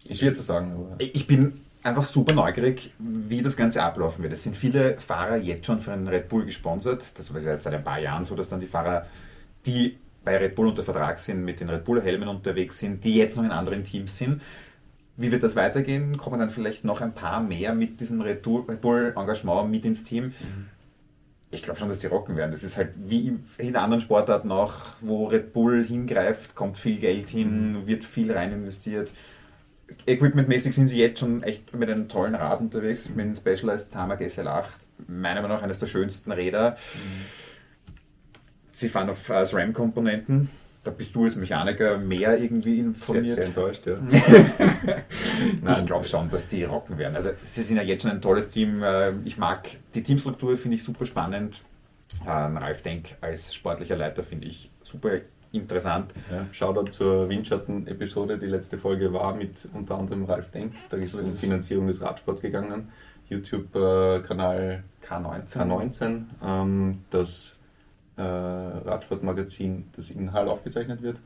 [0.07, 0.71] Ist schwer zu sagen.
[0.73, 0.95] Aber.
[0.99, 4.33] Ich bin einfach super neugierig, wie das Ganze ablaufen wird.
[4.33, 7.05] Es sind viele Fahrer jetzt schon von Red Bull gesponsert.
[7.15, 9.05] Das war ja seit ein paar Jahren so, dass dann die Fahrer,
[9.65, 13.37] die bei Red Bull unter Vertrag sind, mit den Red Bull-Helmen unterwegs sind, die jetzt
[13.37, 14.41] noch in anderen Teams sind.
[15.17, 16.17] Wie wird das weitergehen?
[16.17, 20.25] Kommen dann vielleicht noch ein paar mehr mit diesem Red Bull-Engagement mit ins Team?
[20.25, 20.65] Mhm.
[21.51, 22.51] Ich glaube schon, dass die rocken werden.
[22.51, 27.29] Das ist halt wie in anderen Sportarten auch, wo Red Bull hingreift, kommt viel Geld
[27.29, 29.13] hin, wird viel rein investiert.
[30.07, 34.21] Equipmentmäßig sind sie jetzt schon echt mit einem tollen Rad unterwegs, mit dem Specialized Tarmac
[34.21, 34.65] SL8.
[35.07, 36.71] Meiner Meinung nach eines der schönsten Räder.
[36.71, 37.25] Mhm.
[38.71, 40.49] Sie fahren auf äh, SRAM-Komponenten.
[40.83, 43.29] Da bist du als Mechaniker mehr irgendwie informiert.
[43.29, 43.95] Sehr, sehr enttäuscht, ja.
[45.61, 47.15] Nein, ich glaube schon, dass die rocken werden.
[47.15, 48.83] Also sie sind ja jetzt schon ein tolles Team.
[48.83, 51.63] Äh, ich mag die Teamstruktur, finde ich super spannend.
[52.27, 55.21] Ähm, Ralf Denk als sportlicher Leiter finde ich super
[55.55, 56.13] interessant.
[56.31, 58.37] Ja, Shoutout zur Windschatten-Episode.
[58.37, 60.73] Die letzte Folge war mit unter anderem Ralf Denk.
[60.89, 62.89] Da ist es um Finanzierung des Radsports gegangen.
[63.29, 65.57] YouTube-Kanal K19.
[65.57, 67.55] K19 ähm, das
[68.17, 71.19] äh, Radsportmagazin, das in Hall aufgezeichnet wird.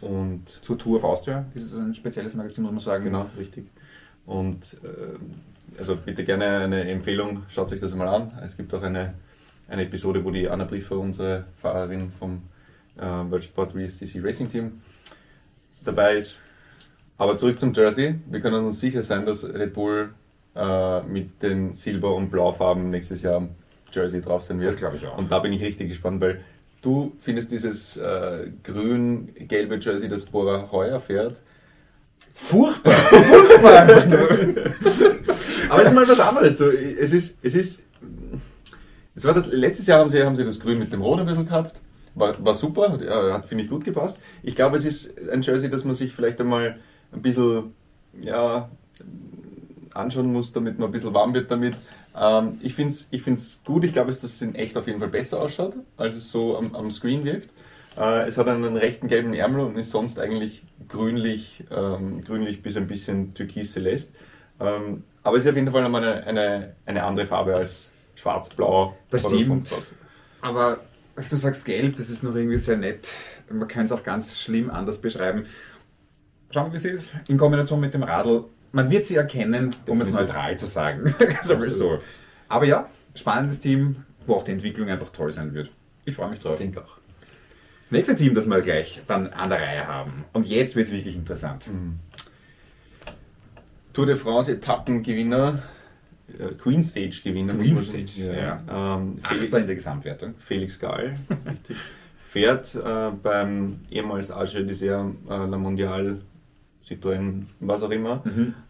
[0.00, 3.04] Und zur Tour of Austria ist es ein spezielles Magazin, muss man sagen.
[3.04, 3.68] Genau, richtig.
[4.26, 8.32] Und äh, also bitte gerne eine Empfehlung, schaut euch das mal an.
[8.44, 9.14] Es gibt auch eine,
[9.68, 12.42] eine Episode, wo die Anna Briefer, unsere Fahrerin vom
[12.98, 14.80] World Sport VSTC Racing Team
[15.84, 16.38] dabei ist.
[17.16, 18.16] Aber zurück zum Jersey.
[18.26, 20.10] Wir können uns sicher sein, dass Red Bull
[20.54, 23.48] äh, mit den Silber- und Blaufarben nächstes Jahr
[23.92, 24.72] Jersey drauf sein wird.
[24.72, 25.18] Das glaube ich auch.
[25.18, 26.40] Und da bin ich richtig gespannt, weil
[26.80, 31.40] du findest dieses äh, grün-gelbe Jersey, das Bora heuer fährt,
[32.34, 32.92] furchtbar.
[32.92, 34.28] furchtbar einfach nur.
[35.70, 36.60] Aber es ist mal was anderes.
[36.60, 37.82] es ist, es ist,
[39.16, 41.26] es war das, letztes Jahr haben sie, haben sie das Grün mit dem Rot ein
[41.26, 41.80] bisschen gehabt
[42.18, 42.98] war, war super,
[43.32, 44.20] hat, finde ich, gut gepasst.
[44.42, 46.78] Ich glaube, es ist ein Jersey, das man sich vielleicht einmal
[47.12, 47.74] ein bisschen
[48.20, 48.70] ja,
[49.94, 51.76] anschauen muss, damit man ein bisschen warm wird damit.
[52.18, 54.98] Ähm, ich finde es ich find's gut, ich glaube, dass es in echt auf jeden
[54.98, 57.50] Fall besser ausschaut, als es so am, am Screen wirkt.
[57.96, 62.76] Äh, es hat einen rechten gelben Ärmel und ist sonst eigentlich grünlich, ähm, grünlich bis
[62.76, 64.14] ein bisschen türkis-celest.
[64.60, 68.96] Ähm, aber es ist auf jeden Fall eine, eine, eine andere Farbe als schwarz-blau.
[69.10, 69.68] Das stimmt.
[70.40, 70.78] Aber
[71.28, 73.08] du sagst gelb, das ist noch irgendwie sehr nett.
[73.50, 75.46] Man kann es auch ganz schlimm anders beschreiben.
[76.50, 77.12] schauen wir, wie sie ist.
[77.26, 78.44] In Kombination mit dem Radl.
[78.72, 81.14] Man wird sie erkennen, um es neutral zu sagen.
[81.42, 82.00] Sowieso.
[82.48, 85.70] Aber ja, spannendes Team, wo auch die Entwicklung einfach toll sein wird.
[86.04, 86.54] Ich freue mich drauf.
[86.54, 86.98] Ich denke auch.
[87.84, 90.24] Das nächste Team, das wir gleich dann an der Reihe haben.
[90.34, 91.70] Und jetzt wird es wirklich interessant.
[93.94, 95.62] Tour de France Etappengewinner,
[96.62, 97.54] Queen Stage Gewinner.
[97.54, 98.38] Queen Stage, sagen.
[98.38, 98.96] ja.
[98.96, 100.34] Ähm, Felix, Achter in der Gesamtwertung.
[100.38, 101.16] Felix Gall,
[101.50, 101.76] richtig.
[102.18, 106.20] Fährt äh, beim ehemals Age d'Isère äh, La Mondiale
[106.84, 108.22] Citroën, was auch immer.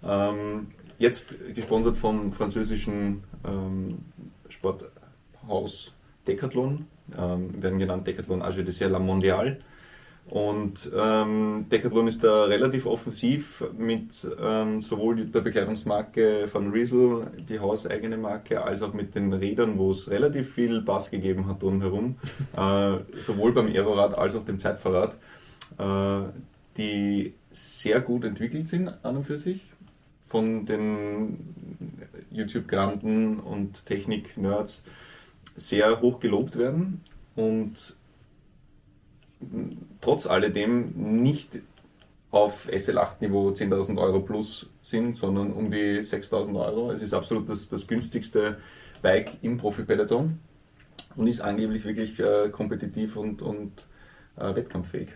[0.04, 0.66] Ähm,
[0.98, 3.98] jetzt gesponsert vom französischen ähm,
[4.48, 5.92] Sporthaus
[6.26, 9.58] Decathlon, ähm, werden genannt Decathlon Age d'Isère La Mondiale.
[10.30, 17.58] Und ähm, Decathlon ist da relativ offensiv mit ähm, sowohl der Bekleidungsmarke von Riesel, die
[17.58, 22.16] hauseigene Marke, als auch mit den Rädern, wo es relativ viel Bass gegeben hat drumherum,
[22.56, 25.16] äh, sowohl beim Aerorad als auch dem Zeitfahrrad,
[25.78, 26.28] äh,
[26.76, 29.72] die sehr gut entwickelt sind an und für sich.
[30.20, 31.54] Von den
[32.30, 34.84] YouTube-Granden und Technik-Nerds
[35.56, 37.00] sehr hoch gelobt werden.
[37.34, 37.96] Und
[40.00, 41.58] trotz alledem nicht
[42.30, 46.92] auf SL8-Niveau 10.000 Euro plus sind, sondern um die 6.000 Euro.
[46.92, 48.58] Es ist absolut das, das günstigste
[49.00, 50.38] Bike im Profi-Peloton
[51.16, 53.86] und ist angeblich wirklich äh, kompetitiv und, und
[54.36, 55.08] äh, wettkampffähig.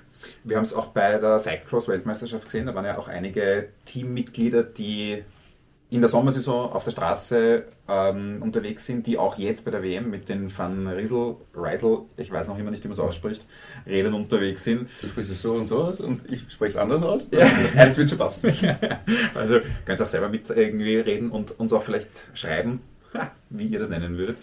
[0.45, 2.67] Wir haben es auch bei der Cyclocross-Weltmeisterschaft gesehen.
[2.67, 5.25] Da waren ja auch einige Teammitglieder, die
[5.93, 10.09] in der Sommersaison auf der Straße ähm, unterwegs sind, die auch jetzt bei der WM
[10.09, 13.45] mit den Van Riesel, Riesel, ich weiß noch immer nicht, wie man es ausspricht,
[13.87, 14.89] Rädern unterwegs sind.
[15.03, 17.31] Du sprichst es so und so aus und ich spreche es anders aus.
[17.31, 17.41] Ja.
[17.77, 18.51] Eines wird schon passen.
[19.35, 22.81] Also könnt ihr auch selber mit irgendwie reden und uns auch vielleicht schreiben,
[23.51, 24.41] wie ihr das nennen würdet.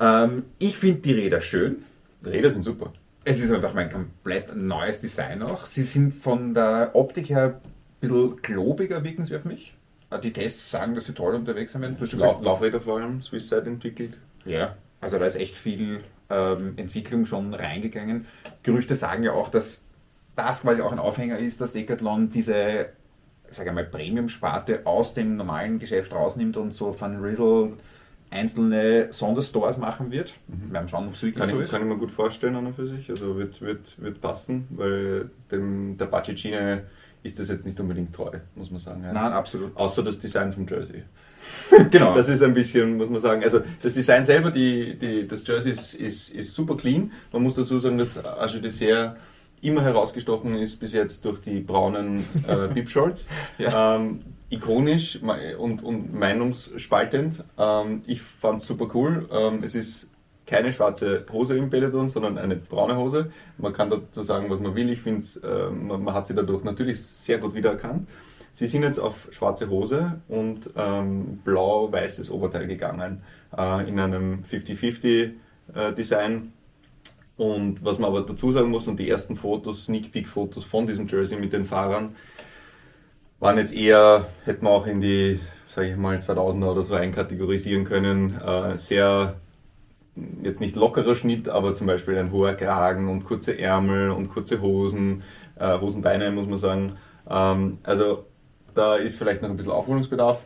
[0.00, 1.84] Ähm, ich finde die Räder schön.
[2.22, 2.92] Räder sind super.
[3.24, 5.64] Es ist einfach mein komplett neues Design auch.
[5.64, 9.74] Sie sind von der Optik her ein bisschen klobiger, wirken sie auf mich.
[10.12, 11.82] Äh, Die Tests sagen, dass sie toll unterwegs sind.
[12.00, 14.18] Du schon gesagt, Laufräder vor allem, Swisside entwickelt.
[14.44, 18.26] ja, also da ist echt viel ähm, Entwicklung schon reingegangen.
[18.62, 19.84] Gerüchte sagen ja auch, dass
[20.36, 22.86] das quasi auch ein Aufhänger ist, dass Decathlon diese,
[23.50, 27.72] sage ich mal, Premium-Sparte aus dem normalen Geschäft rausnimmt und so Van Riesel
[28.30, 30.34] einzelne Sonderstores machen wird.
[30.46, 31.70] Wir werden schauen, ob es wirklich Kann so ich, ist.
[31.72, 33.10] kann ich mir gut vorstellen an und für sich.
[33.10, 36.84] Also wird, wird, wird passen, weil dem, der Budget-Schiene
[37.22, 39.02] ist das jetzt nicht unbedingt treu, muss man sagen.
[39.04, 39.12] ja.
[39.12, 39.76] Nein, absolut.
[39.76, 41.02] Außer das Design vom Jersey.
[41.90, 42.14] Genau.
[42.14, 43.42] Das ist ein bisschen, muss man sagen.
[43.42, 47.10] Also das Design selber, die, die, das Jersey ist, ist, ist super clean.
[47.32, 49.16] Man muss dazu sagen, dass Age Dessert
[49.60, 53.28] immer herausgestochen ist bis jetzt durch die braunen äh, Bib-Shorts.
[53.58, 53.96] Ja.
[53.96, 55.20] Ähm, ikonisch
[55.58, 57.42] und, und meinungsspaltend.
[57.58, 59.28] Ähm, ich fand es super cool.
[59.32, 60.10] Ähm, es ist
[60.46, 63.30] keine schwarze Hose im Peloton, sondern eine braune Hose.
[63.58, 64.90] Man kann dazu sagen, was man will.
[64.90, 68.08] Ich finde, ähm, man, man hat sie dadurch natürlich sehr gut wiedererkannt.
[68.50, 73.22] Sie sind jetzt auf schwarze Hose und ähm, blau-weißes Oberteil gegangen
[73.56, 75.32] äh, in einem 50-50
[75.74, 76.40] äh.
[77.38, 80.86] Und was man aber dazu sagen muss, und die ersten Fotos, Sneak Peek Fotos von
[80.86, 82.14] diesem Jersey mit den Fahrern,
[83.40, 87.84] waren jetzt eher, hätten wir auch in die, sage ich mal, 2000er oder so einkategorisieren
[87.84, 88.38] können.
[88.38, 89.36] Äh, sehr,
[90.42, 94.60] jetzt nicht lockerer Schnitt, aber zum Beispiel ein hoher Kragen und kurze Ärmel und kurze
[94.60, 95.22] Hosen,
[95.58, 96.92] äh, Hosenbeine muss man sagen.
[97.28, 98.26] Ähm, also
[98.74, 100.40] da ist vielleicht noch ein bisschen Aufholungsbedarf.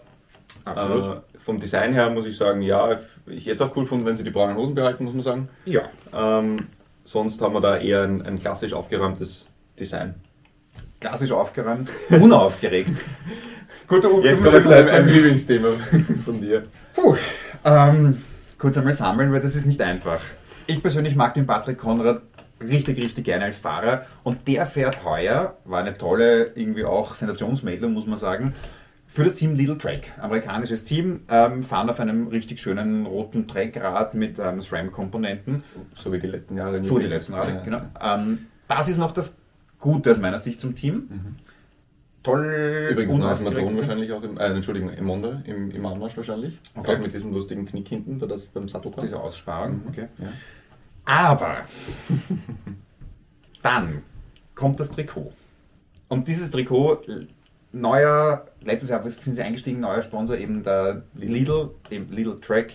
[0.64, 1.16] Absolut.
[1.16, 4.16] Äh, vom Design her muss ich sagen, ja, ich hätte es auch cool gefunden, wenn
[4.16, 5.48] sie die braunen Hosen behalten, muss man sagen.
[5.64, 5.82] Ja.
[6.14, 6.66] Ähm,
[7.04, 9.46] sonst haben wir da eher ein, ein klassisch aufgeräumtes
[9.78, 10.14] Design.
[11.00, 12.90] Klassisch aufgeräumt, unaufgeregt.
[13.86, 15.68] Guter Jetzt kommen wir zu einem, einem Lieblingsthema
[16.24, 16.64] von dir.
[16.94, 17.16] Puh,
[17.64, 18.18] ähm,
[18.58, 20.20] kurz einmal sammeln, weil das ist nicht einfach.
[20.66, 22.22] Ich persönlich mag den Patrick Konrad
[22.60, 27.92] richtig, richtig gerne als Fahrer und der fährt heuer, war eine tolle, irgendwie auch Sensationsmeldung,
[27.92, 28.54] muss man sagen,
[29.06, 30.12] für das Team Little Track.
[30.20, 35.62] Amerikanisches Team, ähm, fahren auf einem richtig schönen roten Trackrad mit ähm, SRAM-Komponenten.
[35.94, 36.82] So wie die letzten Jahre.
[36.82, 37.60] So die letzten Rad, Ja.
[37.60, 37.80] genau.
[38.02, 39.34] Ähm, das ist noch das
[39.78, 41.36] Gute aus meiner Sicht zum Team.
[42.26, 42.88] Toll.
[42.90, 43.40] Übrigens neues.
[43.40, 46.58] Madron wahrscheinlich auch, im, äh, Entschuldigung, im Monde, im, im Anmarsch wahrscheinlich.
[46.74, 46.96] Okay.
[46.96, 50.08] Auch mit diesem lustigen Knick hinten, da das beim Sattel Diese Aussparung, okay.
[50.18, 50.28] Ja.
[51.04, 51.58] Aber
[53.62, 54.02] dann
[54.56, 55.32] kommt das Trikot.
[56.08, 57.02] Und dieses Trikot,
[57.70, 62.72] neuer, letztes Jahr sind sie eingestiegen, neuer Sponsor eben der Lidl, eben Lidl Track.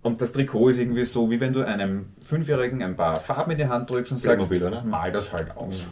[0.00, 3.58] Und das Trikot ist irgendwie so, wie wenn du einem Fünfjährigen ein paar Farben in
[3.58, 4.50] die Hand drückst und sagst,
[4.86, 5.90] mal das halt aus.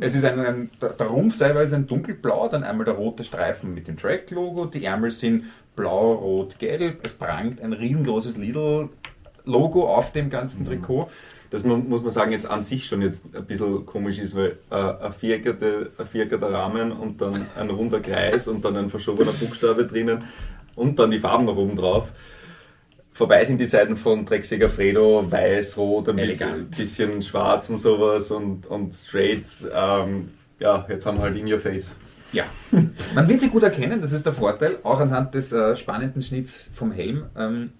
[0.00, 3.86] Es ist ein, ein, der Rumpf ist ein dunkelblau, dann einmal der rote Streifen mit
[3.86, 5.44] dem Track-Logo, die Ärmel sind
[5.76, 8.88] blau, rot, gelb, es prangt ein riesengroßes Lidl
[9.44, 11.10] Logo auf dem ganzen Trikot.
[11.50, 14.74] Das muss man sagen, jetzt an sich schon jetzt ein bisschen komisch ist, weil äh,
[14.74, 19.86] ein, vierkelte, ein vierketer Rahmen und dann ein runder Kreis und dann ein verschobener Buchstabe
[19.86, 20.24] drinnen
[20.74, 22.10] und dann die Farben noch oben drauf.
[23.14, 28.32] Vorbei sind die Seiten von Drecksäger Fredo, weiß, rot, ein bisschen, bisschen, schwarz und sowas
[28.32, 29.46] und, und straight.
[29.72, 31.96] Ähm, ja, jetzt haben wir halt in your face.
[32.32, 32.42] Ja,
[33.14, 36.68] man wird sie gut erkennen, das ist der Vorteil, auch anhand des äh, spannenden Schnitts
[36.74, 37.26] vom Helm.
[37.38, 37.70] Ähm,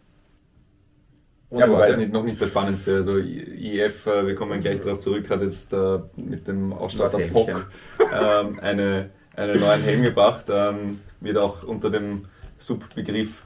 [1.51, 2.95] ja, wobei es nicht, noch nicht das Spannendste.
[2.95, 7.67] Also IF, äh, wir kommen gleich darauf zurück, hat jetzt äh, mit dem Ausstatter POC
[8.01, 10.45] ähm, eine, einen neuen Helm gebracht.
[10.49, 13.43] Ähm, wird auch unter dem Subbegriff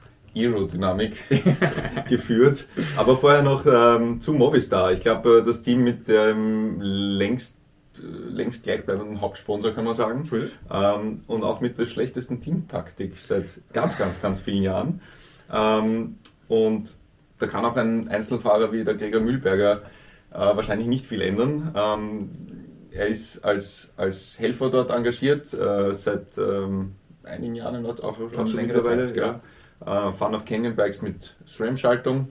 [0.47, 1.15] Aerodynamik
[2.09, 2.67] geführt.
[2.97, 4.91] Aber vorher noch ähm, zu Movistar.
[4.93, 7.57] Ich glaube, äh, das Team mit dem längst
[8.01, 10.29] längst gleichbleibenden Hauptsponsor, kann man sagen.
[10.71, 15.01] Ähm, und auch mit der schlechtesten Teamtaktik seit ganz, ganz, ganz vielen Jahren.
[15.51, 16.95] Ähm, und
[17.39, 19.83] da kann auch ein Einzelfahrer wie der Gregor Mühlberger
[20.31, 21.73] äh, wahrscheinlich nicht viel ändern.
[21.75, 22.29] Ähm,
[22.91, 28.47] er ist als, als Helfer dort engagiert, äh, seit ähm, einigen Jahren dort auch schon,
[28.47, 29.07] schon mittlerweile.
[29.07, 29.39] Zeit, ja.
[29.85, 32.27] Äh, Fun of Canyon Bikes mit SRAM-Schaltung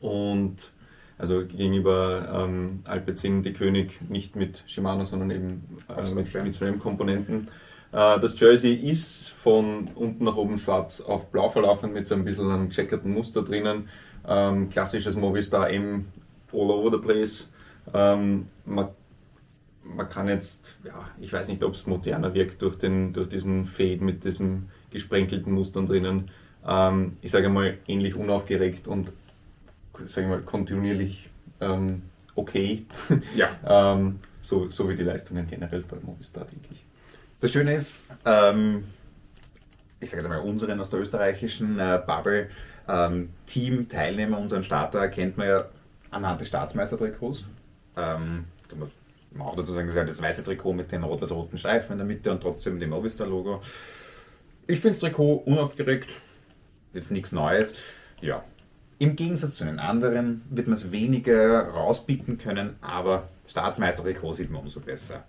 [0.00, 0.72] und
[1.18, 7.48] also gegenüber ähm, Alpecin die König nicht mit Shimano, sondern eben äh, mit, mit SRAM-Komponenten.
[7.92, 12.24] Äh, das Jersey ist von unten nach oben schwarz auf blau verlaufen mit so ein
[12.24, 13.88] bisschen einem gecheckerten Muster drinnen.
[14.26, 16.06] Ähm, klassisches Movistar M
[16.52, 17.50] all over the place.
[17.92, 18.88] Ähm, man,
[19.82, 23.64] man kann jetzt, ja, ich weiß nicht, ob es moderner wirkt durch, den, durch diesen
[23.64, 26.30] Fade mit diesen gesprenkelten Mustern drinnen.
[26.66, 29.12] Ähm, ich sage mal, ähnlich unaufgeregt und
[30.06, 31.28] sage mal, kontinuierlich
[31.60, 32.02] ähm,
[32.34, 32.86] okay.
[33.34, 33.50] Ja.
[33.94, 36.82] Ähm, so, so wie die Leistungen generell bei Movistar, denke ich.
[37.40, 38.84] Das Schöne ist, ähm,
[40.00, 42.48] ich sage jetzt einmal, unseren aus der österreichischen äh, Bubble
[42.88, 45.64] ähm, Team, Teilnehmer, unseren Starter kennt man ja
[46.10, 47.44] anhand des Staatsmeistertrikots.
[47.96, 48.90] Ähm, man
[49.32, 51.98] muss auch dazu sagen, das ist ja das weiße Trikot mit den rot-weiß-roten Streifen in
[51.98, 53.62] der Mitte und trotzdem dem Movistar-Logo.
[54.66, 56.10] Ich finde das Trikot unaufgeregt,
[56.92, 57.76] jetzt nichts Neues.
[58.20, 58.44] Ja,
[58.98, 64.60] im Gegensatz zu den anderen wird man es weniger rauspicken können, aber Staatsmeister-Trikot sieht man
[64.60, 65.24] umso besser.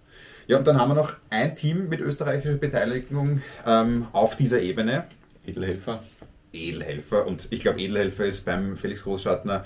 [0.48, 5.06] Ja, und dann haben wir noch ein Team mit österreichischer Beteiligung ähm, auf dieser Ebene.
[5.46, 6.04] Edelhelfer.
[6.52, 7.26] Edelhelfer.
[7.26, 9.66] Und ich glaube, Edelhelfer ist beim Felix Großschattner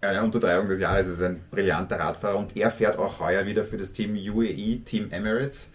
[0.00, 1.08] eine Untertreibung des Jahres.
[1.08, 4.82] Er ist ein brillanter Radfahrer und er fährt auch heuer wieder für das Team UAE,
[4.84, 5.70] Team Emirates.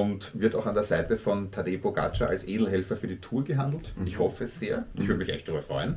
[0.00, 3.92] Und wird auch an der Seite von Tadej Pogacar als Edelhelfer für die Tour gehandelt.
[3.96, 4.06] Mhm.
[4.06, 4.86] Ich hoffe es sehr.
[4.94, 5.90] Ich würde mich echt darüber freuen.
[5.90, 5.96] Mhm.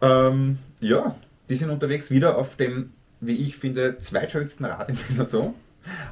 [0.00, 1.14] Ähm, ja,
[1.48, 5.54] die sind unterwegs wieder auf dem, wie ich finde, zweitschönsten Rad im Peloton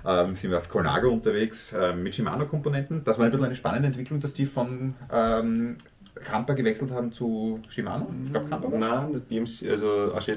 [0.04, 3.04] ähm, sind wir auf Colnago unterwegs äh, mit Shimano-Komponenten.
[3.04, 5.76] Das war ein bisschen eine spannende Entwicklung, dass die von ähm,
[6.14, 8.10] Kampa gewechselt haben zu Shimano.
[8.26, 10.36] Ich glaube Kampa Nein, BMC, also Arche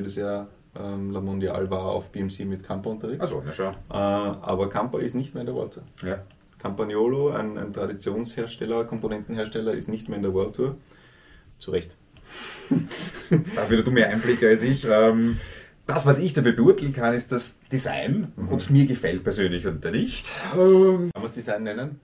[0.00, 0.46] des Jahr
[0.78, 3.20] ähm, La Mondial war auf BMC mit Kampa unterwegs.
[3.20, 3.74] Also, na schon.
[3.74, 5.82] Äh, aber Kampa ist nicht mehr in der World Tour.
[6.02, 6.22] Ja.
[6.58, 10.76] Campagnolo, ein, ein Traditionshersteller, Komponentenhersteller, ist nicht mehr in der World Tour.
[11.58, 11.90] Zu Recht.
[13.54, 14.86] Dafür du mehr Einblicke als ich.
[14.88, 15.38] Ähm,
[15.86, 18.52] das, was ich dafür beurteilen kann, ist das Design, mhm.
[18.52, 20.26] ob es mir gefällt persönlich oder nicht.
[20.54, 22.00] Ähm, kann man das Design nennen?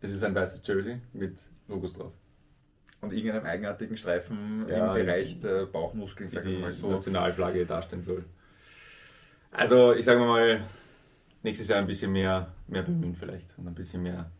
[0.00, 2.12] Es ist ein weißes Jersey mit Logos drauf.
[3.00, 6.90] Und irgendeinem eigenartigen Streifen ja, im Bereich der Bauchmuskeln, die die mal so.
[6.90, 8.24] Nationalflagge darstellen soll.
[9.52, 10.60] Also, ich sage mal,
[11.42, 14.30] nächstes Jahr ein bisschen mehr, mehr bemühen vielleicht und ein bisschen mehr,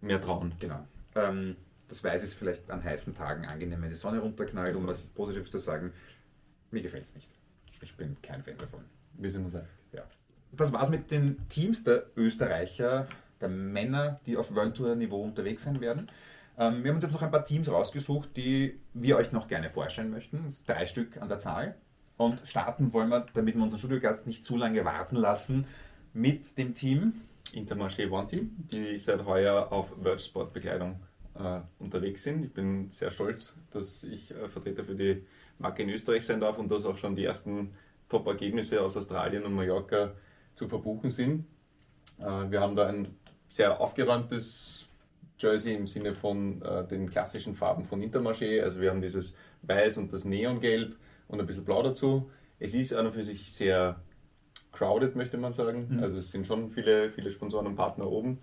[0.00, 0.54] mehr trauen.
[0.58, 0.86] Genau.
[1.14, 1.56] Ähm,
[1.88, 5.50] das Weiß ist vielleicht an heißen Tagen angenehm, wenn die Sonne runterknallt, um was Positives
[5.50, 5.92] zu sagen.
[6.70, 7.30] Mir gefällt es nicht.
[7.80, 8.80] Ich bin kein Fan davon.
[9.14, 9.68] Wir sind uns einig.
[9.92, 10.02] Ja.
[10.52, 13.06] Das war's mit den Teams der Österreicher,
[13.40, 16.10] der Männer, die auf World Tour Niveau unterwegs sein werden.
[16.58, 19.70] Ähm, wir haben uns jetzt noch ein paar Teams rausgesucht, die wir euch noch gerne
[19.70, 20.52] vorstellen möchten.
[20.66, 21.76] Drei Stück an der Zahl.
[22.16, 25.66] Und starten wollen wir, damit wir unseren Studiogast nicht zu lange warten lassen,
[26.12, 27.12] mit dem Team
[27.54, 31.00] Intermarché One Team, die seit heuer auf World Sport Bekleidung
[31.34, 32.44] äh, unterwegs sind.
[32.44, 35.24] Ich bin sehr stolz, dass ich äh, Vertreter für die
[35.58, 37.72] Marke in Österreich sein darf und dass auch schon die ersten
[38.08, 40.12] Top-Ergebnisse aus Australien und Mallorca
[40.54, 41.46] zu verbuchen sind.
[42.18, 43.16] Äh, wir haben da ein
[43.48, 44.87] sehr aufgeräumtes
[45.38, 48.62] Jersey im Sinne von äh, den klassischen Farben von Intermarché.
[48.62, 50.96] Also wir haben dieses Weiß und das Neongelb
[51.28, 52.30] und ein bisschen Blau dazu.
[52.58, 54.00] Es ist an und für sich sehr
[54.72, 55.88] crowded, möchte man sagen.
[55.90, 56.02] Mhm.
[56.02, 58.38] Also es sind schon viele, viele Sponsoren und Partner oben.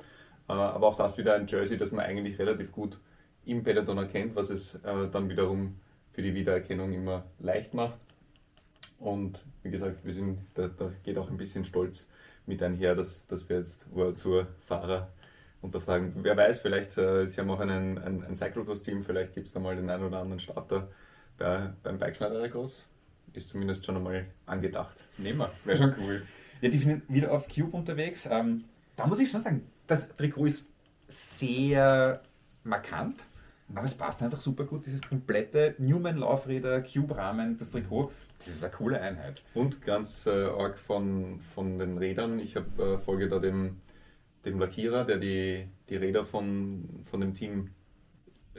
[0.47, 2.97] Äh, aber auch das wieder ein Jersey, das man eigentlich relativ gut
[3.45, 5.75] im Peloton erkennt, was es dann wiederum
[6.13, 7.99] für die Wiedererkennung immer leicht macht.
[8.97, 12.07] Und wie gesagt, wir sind, da, da geht auch ein bisschen Stolz
[12.45, 15.09] mit einher, dass, dass wir jetzt World Tour Fahrer
[15.65, 16.13] unterfragen.
[16.21, 19.59] Wer weiß, vielleicht, äh, Sie haben auch einen, ein, ein Cyclocross-Team, vielleicht gibt es da
[19.59, 20.87] mal den einen oder anderen Starter
[21.37, 22.85] bei, beim Bikeschneider groß.
[23.33, 25.03] Ist zumindest schon einmal angedacht.
[25.17, 26.21] Nehmen wir, wäre schon cool.
[26.61, 28.27] Ja, die sind wieder auf Cube unterwegs.
[28.31, 28.63] Ähm,
[28.95, 30.67] da muss ich schon sagen, das Trikot ist
[31.07, 32.21] sehr
[32.63, 33.25] markant,
[33.73, 34.85] aber es passt einfach super gut.
[34.85, 39.41] Dieses komplette Newman-Laufräder, Cube-Rahmen, das Trikot, das ist eine coole Einheit.
[39.53, 42.39] Und ganz äh, arg von, von den Rädern.
[42.39, 43.81] Ich habe äh, folge da dem,
[44.45, 47.71] dem Lackierer, der die, die Räder von, von dem Team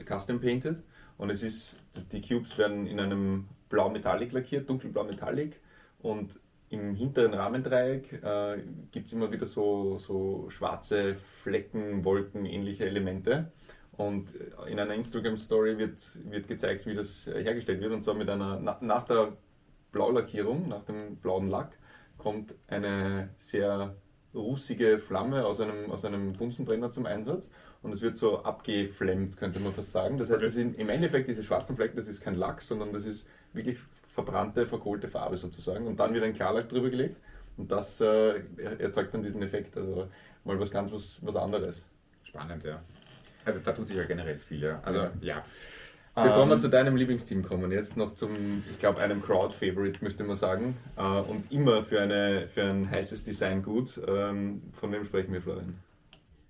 [0.05, 0.83] custom painted.
[1.17, 1.79] Und es ist,
[2.11, 5.59] die Cubes werden in einem blau Metallic lackiert, dunkelblau Metallic.
[5.99, 8.61] Und im hinteren Rahmendreieck äh,
[8.91, 13.51] gibt es immer wieder so, so schwarze Flecken, Wolken, ähnliche Elemente.
[13.93, 14.35] Und
[14.67, 17.93] in einer Instagram-Story wird, wird gezeigt, wie das hergestellt wird.
[17.93, 19.33] Und zwar mit einer, nach der
[19.91, 21.79] Blaulackierung, nach dem blauen Lack,
[22.17, 23.95] kommt eine sehr
[24.33, 27.51] rußige Flamme aus einem, aus einem Bunsenbrenner zum Einsatz
[27.81, 30.17] und es wird so abgeflemmt, könnte man fast sagen.
[30.17, 33.05] Das heißt, das sind, im Endeffekt diese schwarzen Flecken, das ist kein Lack, sondern das
[33.05, 35.87] ist wirklich verbrannte, verkohlte Farbe sozusagen.
[35.87, 37.17] Und dann wird ein Klarlack drüber gelegt
[37.57, 38.41] und das äh,
[38.79, 39.77] erzeugt dann diesen Effekt.
[39.77, 40.07] Also
[40.43, 41.85] mal was ganz was, was anderes.
[42.23, 42.81] Spannend, ja.
[43.45, 44.81] Also da tut sich ja generell viel, ja.
[44.83, 45.11] Also ja.
[45.21, 45.45] ja.
[46.23, 50.23] Bevor ähm, wir zu deinem Lieblingsteam kommen, jetzt noch zum, ich glaube, einem Crowd-Favorite, möchte
[50.23, 50.75] man sagen.
[50.97, 54.01] Äh, und immer für, eine, für ein heißes Design gut.
[54.07, 55.75] Ähm, von wem sprechen wir, Florian?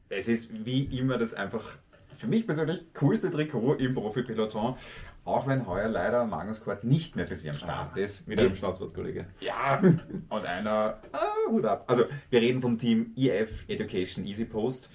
[0.08, 1.78] Es ist wie immer das einfach
[2.16, 4.78] für mich persönlich coolste Trikot im Profi-Peloton.
[5.26, 8.26] Auch wenn heuer leider Magnus Kort nicht mehr für sie am Start ah, ist.
[8.30, 9.26] Mit einem Schnauzwortkollege.
[9.42, 9.82] Ja,
[10.30, 11.84] und einer, ah, Hut ab.
[11.88, 14.90] Also, wir reden vom Team EF Education Easy Post,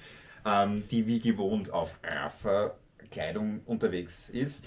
[0.47, 2.73] ähm, die wie gewohnt auf Rafa
[3.13, 4.65] Kleidung unterwegs ist,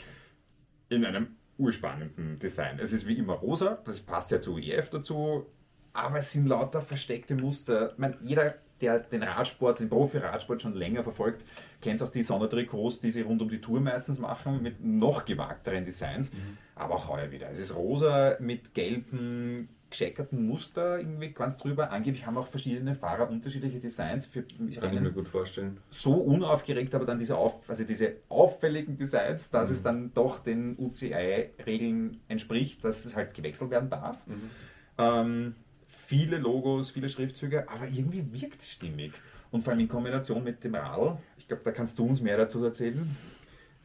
[0.88, 2.80] in einem urspannenden Design.
[2.80, 5.46] Es ist wie immer rosa, das passt ja zu EF dazu,
[5.93, 7.93] aber es sind lauter versteckte Muster.
[7.93, 11.46] Ich meine, jeder, der den Radsport, den Profi-Radsport schon länger verfolgt,
[11.82, 15.86] kennt auch die Sondertrikots, die sie rund um die Tour meistens machen, mit noch gewagteren
[15.86, 16.34] Designs.
[16.34, 16.58] Mhm.
[16.76, 17.50] Aber auch heuer wieder.
[17.50, 21.91] Es ist rosa mit gelben gescheckerten Muster irgendwie ganz drüber.
[21.91, 25.78] Angeblich haben auch verschiedene Fahrer unterschiedliche Designs für ich Kann ich mir gut vorstellen.
[25.89, 29.76] So unaufgeregt, aber dann diese, auf, also diese auffälligen Designs, dass mhm.
[29.76, 34.18] es dann doch den UCI-Regeln entspricht, dass es halt gewechselt werden darf.
[34.28, 34.50] Mhm.
[34.98, 35.56] Ähm,
[35.88, 39.14] viele Logos, viele Schriftzüge, aber irgendwie wirkt es stimmig.
[39.52, 41.18] Und vor allem in Kombination mit dem Radl.
[41.38, 43.16] Ich glaube, da kannst du uns mehr dazu erzählen.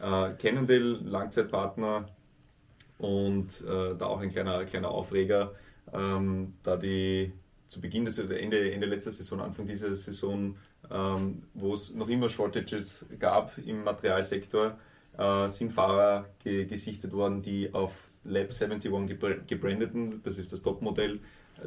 [0.00, 2.08] Äh, Cannondale, Langzeitpartner
[2.98, 5.54] und äh, da auch ein kleiner, kleiner Aufreger
[5.92, 7.32] ähm, da die
[7.68, 10.56] zu Beginn des Ende, Ende letzter Saison, Anfang dieser Saison,
[10.90, 14.76] ähm, wo es noch immer Shortages gab im Materialsektor,
[15.16, 17.92] äh, sind Fahrer ge gesichtet worden, die auf
[18.24, 18.90] Lab 71
[19.46, 21.20] gebrandeten, das ist das Topmodell,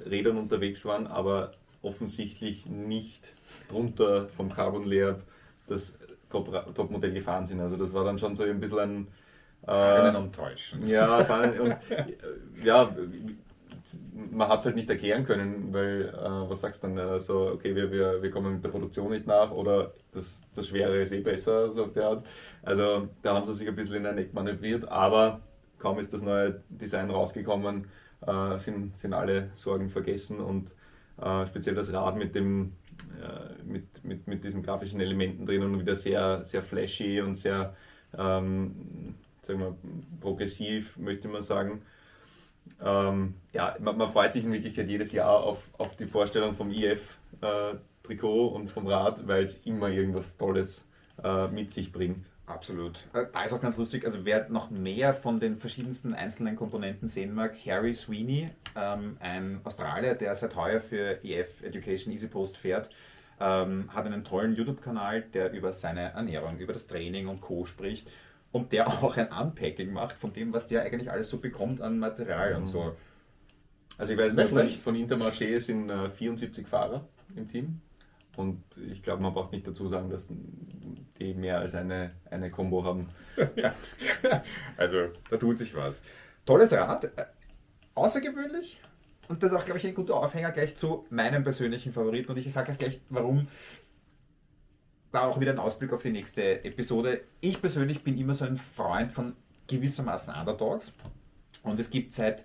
[0.09, 3.33] Rädern unterwegs waren, aber offensichtlich nicht
[3.69, 5.23] drunter vom Carbon Lab
[5.67, 5.97] das
[6.29, 7.61] Topmodell Top gefahren sind.
[7.61, 9.07] Also das war dann schon so ein bisschen ein
[9.67, 10.85] äh, enttäuschen.
[10.85, 11.77] Ja, und,
[12.63, 12.95] ja,
[14.31, 17.51] man hat es halt nicht erklären können, weil äh, was sagst du dann äh, so,
[17.51, 21.11] okay, wir, wir, wir kommen mit der Produktion nicht nach oder das, das Schwere ist
[21.11, 22.25] eh besser, so auf der Art.
[22.61, 25.41] Also da haben sie sich ein bisschen in ein Eck manövriert, aber
[25.79, 27.87] kaum ist das neue Design rausgekommen,
[28.25, 30.73] äh, sind, sind alle Sorgen vergessen und
[31.21, 32.73] äh, speziell das Rad mit dem
[33.21, 37.75] äh, mit, mit, mit diesen grafischen Elementen drin und wieder sehr, sehr flashy und sehr
[38.17, 39.75] ähm, sagen wir,
[40.21, 41.81] progressiv, möchte man sagen
[42.83, 46.71] ähm, ja, man, man, freut sich in Wirklichkeit jedes Jahr auf, auf die Vorstellung vom
[46.71, 50.87] IF-Trikot äh, und vom Rad, weil es immer irgendwas Tolles
[51.23, 52.29] äh, mit sich bringt.
[52.45, 53.07] Absolut.
[53.13, 57.07] Äh, da ist auch ganz lustig, also wer noch mehr von den verschiedensten einzelnen Komponenten
[57.07, 62.57] sehen mag, Harry Sweeney, ähm, ein Australier, der seit heuer für EF Education Easy Post
[62.57, 62.89] fährt,
[63.39, 67.65] ähm, hat einen tollen YouTube-Kanal, der über seine Ernährung, über das Training und Co.
[67.65, 68.09] spricht
[68.53, 71.99] und der auch ein Unpacking macht von dem, was der eigentlich alles so bekommt an
[71.99, 72.61] Material mhm.
[72.61, 72.95] und so.
[73.97, 77.81] Also ich weiß nicht, von, von Intermarché sind äh, 74 Fahrer im Team
[78.37, 80.29] und ich glaube, man braucht nicht dazu sagen, dass
[81.19, 83.09] die mehr als eine, eine Combo haben.
[83.55, 83.73] ja.
[84.77, 86.01] Also da tut sich was.
[86.45, 87.25] Tolles Rad, äh,
[87.93, 88.81] außergewöhnlich
[89.27, 92.37] und das ist auch, glaube ich, ein guter Aufhänger gleich zu meinem persönlichen Favoriten und
[92.37, 93.47] ich sage auch gleich, warum
[95.13, 97.21] war auch wieder ein Ausblick auf die nächste Episode.
[97.39, 99.35] Ich persönlich bin immer so ein Freund von
[99.67, 100.93] gewissermaßen Underdogs.
[101.61, 102.39] Und es gibt seit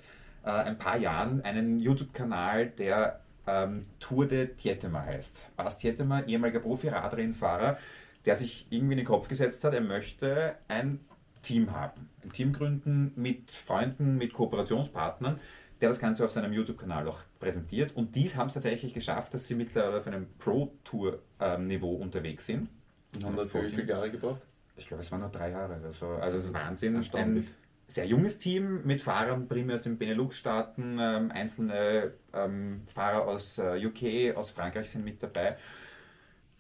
[0.45, 5.41] äh, ein paar Jahren einen YouTube-Kanal, der ähm, Tour de Tietema heißt.
[5.57, 7.79] Bas Tietema, ehemaliger Profi-Radrennfahrer,
[8.27, 11.01] der sich irgendwie in den Kopf gesetzt hat, er möchte ein
[11.43, 12.11] Team haben.
[12.23, 15.41] Ein Team gründen mit Freunden, mit Kooperationspartnern,
[15.81, 17.95] der das Ganze auf seinem YouTube-Kanal auch präsentiert.
[17.97, 22.69] Und dies haben es tatsächlich geschafft, dass sie mittlerweile auf einem Pro-Tour-Niveau unterwegs sind.
[23.15, 24.43] Und haben dafür wie viele Jahre gebraucht?
[24.77, 26.07] Ich glaube, es waren noch drei Jahre oder so.
[26.07, 26.97] Also es ist Wahnsinn.
[26.97, 27.47] Erstaunlich.
[27.47, 27.55] Ein
[27.89, 33.85] sehr junges Team mit Fahrern primär aus den Benelux-Staaten, ähm, einzelne ähm, Fahrer aus äh,
[33.85, 35.57] UK, aus Frankreich sind mit dabei.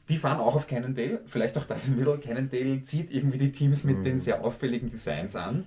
[0.08, 2.20] Die fahren auch auf Cannondale, vielleicht auch das ein bisschen.
[2.20, 4.04] Cannondale zieht irgendwie die Teams mit mhm.
[4.04, 5.64] den sehr auffälligen Designs an.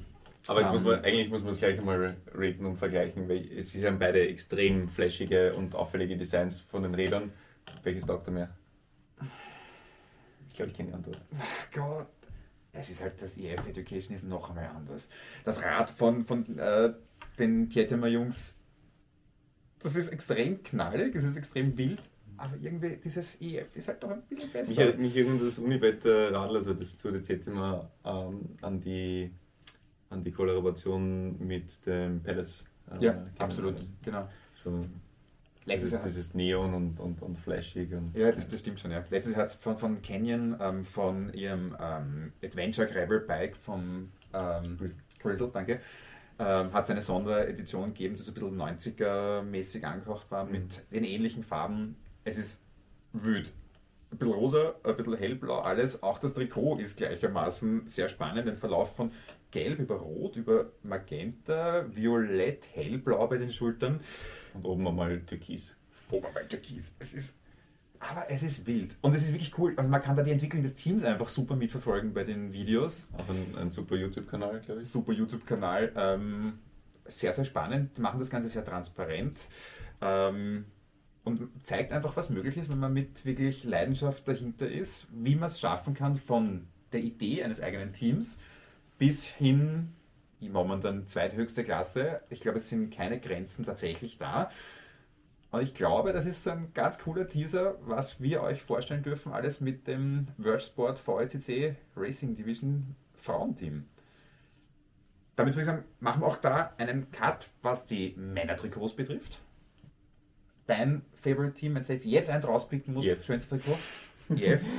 [0.48, 3.72] Aber jetzt muss man, eigentlich muss man es gleich einmal raten und vergleichen, weil es
[3.72, 7.32] sind beide extrem flashige und auffällige Designs von den Rädern.
[7.84, 8.50] Welches taugt er mehr?
[10.48, 11.22] Ich glaube, ich kenne die Antwort.
[11.40, 12.08] Ach Gott.
[12.74, 15.10] Es ist halt, das EF Education ist noch einmal anders.
[15.44, 16.94] Das Rad von, von äh,
[17.38, 18.56] den Tietemer Jungs,
[19.80, 22.02] das ist extrem knallig, es ist extrem wild,
[22.38, 24.86] aber irgendwie dieses EF ist halt doch ein bisschen besser.
[24.86, 29.32] Mich, mich erinnert das Unibet-Radl, also das Tour de Tietemer, ähm, an, die,
[30.12, 32.66] an die Kollaboration mit dem Palace.
[32.92, 34.28] Äh, ja, absolut, genau.
[34.54, 34.86] So
[35.66, 37.94] Letztes das, ist, das ist Neon und, und, und flashig.
[37.94, 38.92] Und, ja, das, das stimmt schon.
[38.92, 39.04] Ja.
[39.10, 44.12] Letztes Jahr hat es von, von Canyon, ähm, von ihrem ähm, Adventure Gravel Bike vom
[44.34, 44.78] ähm,
[45.20, 45.80] Grizzle, danke,
[46.40, 50.52] ähm, hat es eine Sonderedition gegeben, die so ein bisschen 90er-mäßig angehaucht war, mhm.
[50.52, 51.96] mit den ähnlichen Farben.
[52.24, 52.64] Es ist
[53.14, 53.54] wüt.
[54.12, 56.02] Ein bisschen rosa, ein bisschen hellblau, alles.
[56.02, 58.48] Auch das Trikot ist gleichermaßen sehr spannend.
[58.48, 59.12] Den Verlauf von
[59.52, 64.00] Gelb über Rot, über Magenta, Violett, Hellblau bei den Schultern.
[64.54, 65.78] Und oben einmal Türkis.
[66.10, 66.94] Oben einmal Türkis.
[67.00, 67.36] Es ist,
[68.00, 68.98] aber es ist wild.
[69.02, 69.74] Und es ist wirklich cool.
[69.78, 73.10] Also man kann da die Entwicklung des Teams einfach super mitverfolgen bei den Videos.
[73.14, 74.90] Auch ein, ein super YouTube-Kanal, glaube ich.
[74.90, 75.92] Super YouTube-Kanal.
[75.96, 76.60] Ähm,
[77.06, 77.98] sehr, sehr spannend.
[77.98, 79.48] Die machen das Ganze sehr transparent.
[80.02, 80.66] Ähm,
[81.24, 85.48] und zeigt einfach, was möglich ist, wenn man mit wirklich Leidenschaft dahinter ist, wie man
[85.50, 88.40] es schaffen kann von der Idee eines eigenen Teams
[89.02, 89.96] bis hin
[90.42, 92.22] momentan zweithöchste Klasse.
[92.30, 94.52] Ich glaube, es sind keine Grenzen tatsächlich da.
[95.50, 99.34] Und ich glaube, das ist so ein ganz cooler Teaser, was wir euch vorstellen dürfen,
[99.34, 103.86] alles mit dem World Sport VLCC Racing Division Frauenteam.
[105.36, 109.40] Damit würde ich sagen, machen wir auch da einen Cut, was die Männertrikots betrifft.
[110.68, 113.24] Dein Favorite Team, wenn du jetzt eins rauspicken musst, yep.
[113.24, 113.80] schönstes Trikot.
[114.30, 114.62] Yep.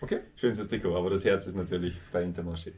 [0.00, 0.20] Okay.
[0.36, 2.72] Schönstes Trikot, aber das Herz ist natürlich bei Intermarché.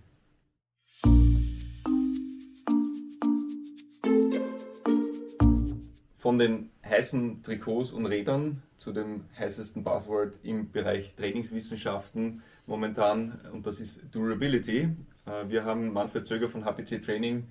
[6.26, 13.64] Von den heißen Trikots und Rädern zu dem heißesten Buzzword im Bereich Trainingswissenschaften momentan und
[13.64, 14.88] das ist Durability.
[15.24, 17.46] Äh, wir haben Manfred Zöger von HPC Training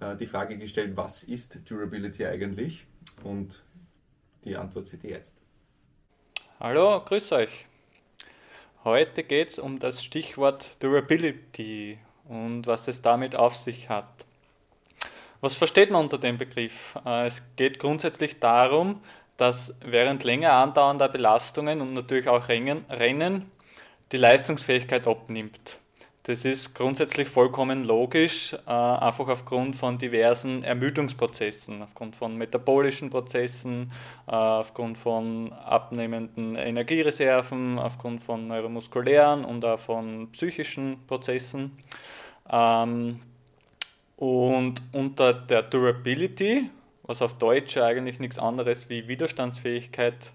[0.00, 2.84] äh, die Frage gestellt, was ist Durability eigentlich?
[3.22, 3.62] Und
[4.42, 5.40] die Antwort seht ihr jetzt.
[6.58, 7.66] Hallo, grüß euch.
[8.82, 11.98] Heute geht es um das Stichwort Durability
[12.28, 14.08] und was es damit auf sich hat.
[15.40, 16.96] Was versteht man unter dem Begriff?
[17.04, 19.00] Äh, es geht grundsätzlich darum,
[19.36, 23.50] dass während länger andauernder Belastungen und natürlich auch Rennen
[24.12, 25.78] die Leistungsfähigkeit abnimmt.
[26.26, 33.92] Das ist grundsätzlich vollkommen logisch, äh, einfach aufgrund von diversen Ermüdungsprozessen, aufgrund von metabolischen Prozessen,
[34.26, 41.78] äh, aufgrund von abnehmenden Energiereserven, aufgrund von neuromuskulären und auch von psychischen Prozessen.
[42.50, 43.20] Ähm,
[44.16, 46.70] und unter der Durability,
[47.02, 50.32] was auf Deutsch eigentlich nichts anderes wie Widerstandsfähigkeit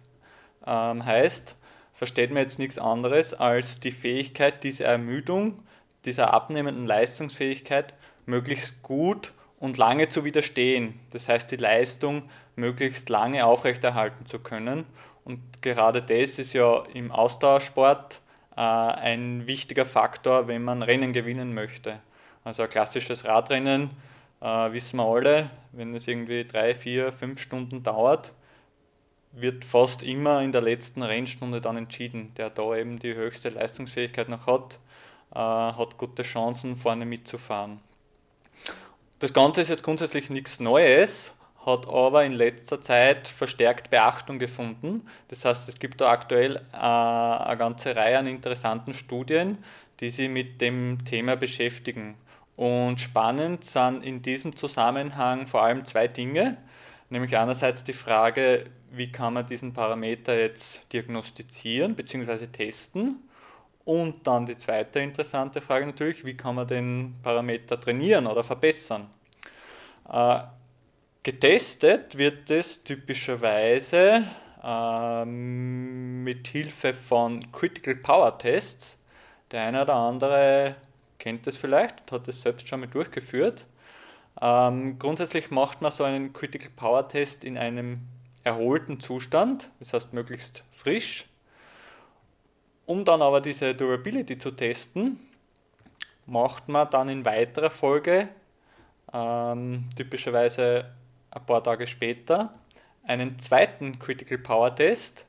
[0.66, 1.56] ähm, heißt,
[1.94, 5.60] versteht man jetzt nichts anderes als die Fähigkeit, diese Ermüdung,
[6.06, 7.94] dieser abnehmenden Leistungsfähigkeit
[8.26, 11.00] möglichst gut und lange zu widerstehen.
[11.12, 12.24] Das heißt, die Leistung
[12.56, 14.86] möglichst lange aufrechterhalten zu können.
[15.24, 18.21] Und gerade das ist ja im Ausdauersport äh,
[18.60, 22.00] ein wichtiger Faktor, wenn man Rennen gewinnen möchte.
[22.44, 23.92] Also ein klassisches Radrennen
[24.42, 28.34] äh, wissen wir alle, wenn es irgendwie drei, vier, fünf Stunden dauert,
[29.32, 32.34] wird fast immer in der letzten Rennstunde dann entschieden.
[32.36, 34.80] Der da eben die höchste Leistungsfähigkeit noch hat,
[35.34, 37.80] äh, hat gute Chancen, vorne mitzufahren.
[39.20, 41.32] Das Ganze ist jetzt grundsätzlich nichts Neues,
[41.66, 45.06] hat aber in letzter Zeit verstärkt Beachtung gefunden.
[45.28, 49.60] Das heißt, es gibt da aktuell äh, eine ganze Reihe an interessanten Studien,
[50.00, 52.16] die sich mit dem Thema beschäftigen.
[52.56, 56.58] Und spannend sind in diesem Zusammenhang vor allem zwei Dinge,
[57.10, 62.48] nämlich einerseits die Frage, wie kann man diesen Parameter jetzt diagnostizieren bzw.
[62.48, 63.20] testen
[63.86, 69.10] und dann die zweite interessante Frage natürlich, wie kann man den Parameter trainieren oder verbessern.
[70.10, 70.40] Äh,
[71.24, 74.28] getestet wird es typischerweise
[74.64, 78.98] äh, mit Hilfe von Critical Power Tests.
[79.52, 80.76] Der eine oder andere
[81.20, 83.66] kennt das vielleicht, hat es selbst schon mal durchgeführt.
[84.42, 88.00] Ähm, grundsätzlich macht man so einen Critical Power Test in einem
[88.44, 91.26] erholten Zustand, das heißt möglichst frisch.
[92.88, 95.20] Um dann aber diese Durability zu testen,
[96.26, 98.30] macht man dann in weiterer Folge
[99.14, 100.86] ähm, typischerweise
[101.32, 102.54] ein paar Tage später,
[103.04, 105.26] einen zweiten Critical Power Test,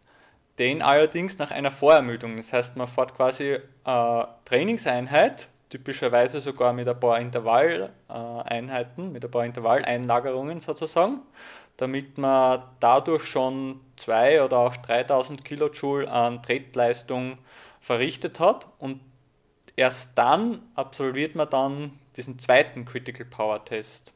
[0.59, 2.37] den allerdings nach einer Vorermüdung.
[2.37, 9.31] Das heißt, man fährt quasi eine Trainingseinheit, typischerweise sogar mit ein paar Intervalleinheiten, mit ein
[9.31, 11.21] paar Intervalleinlagerungen sozusagen,
[11.79, 17.39] damit man dadurch schon 2 oder auch 3000 Kilojoule an Tretleistung
[17.81, 19.01] verrichtet hat und
[19.75, 24.13] erst dann absolviert man dann diesen zweiten Critical Power Test.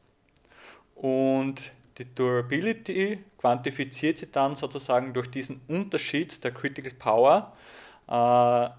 [0.97, 7.53] Und die Durability quantifiziert sie dann sozusagen durch diesen Unterschied der Critical Power
[8.07, 8.69] äh,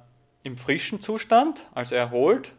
[0.47, 2.55] im frischen Zustand, also erholt,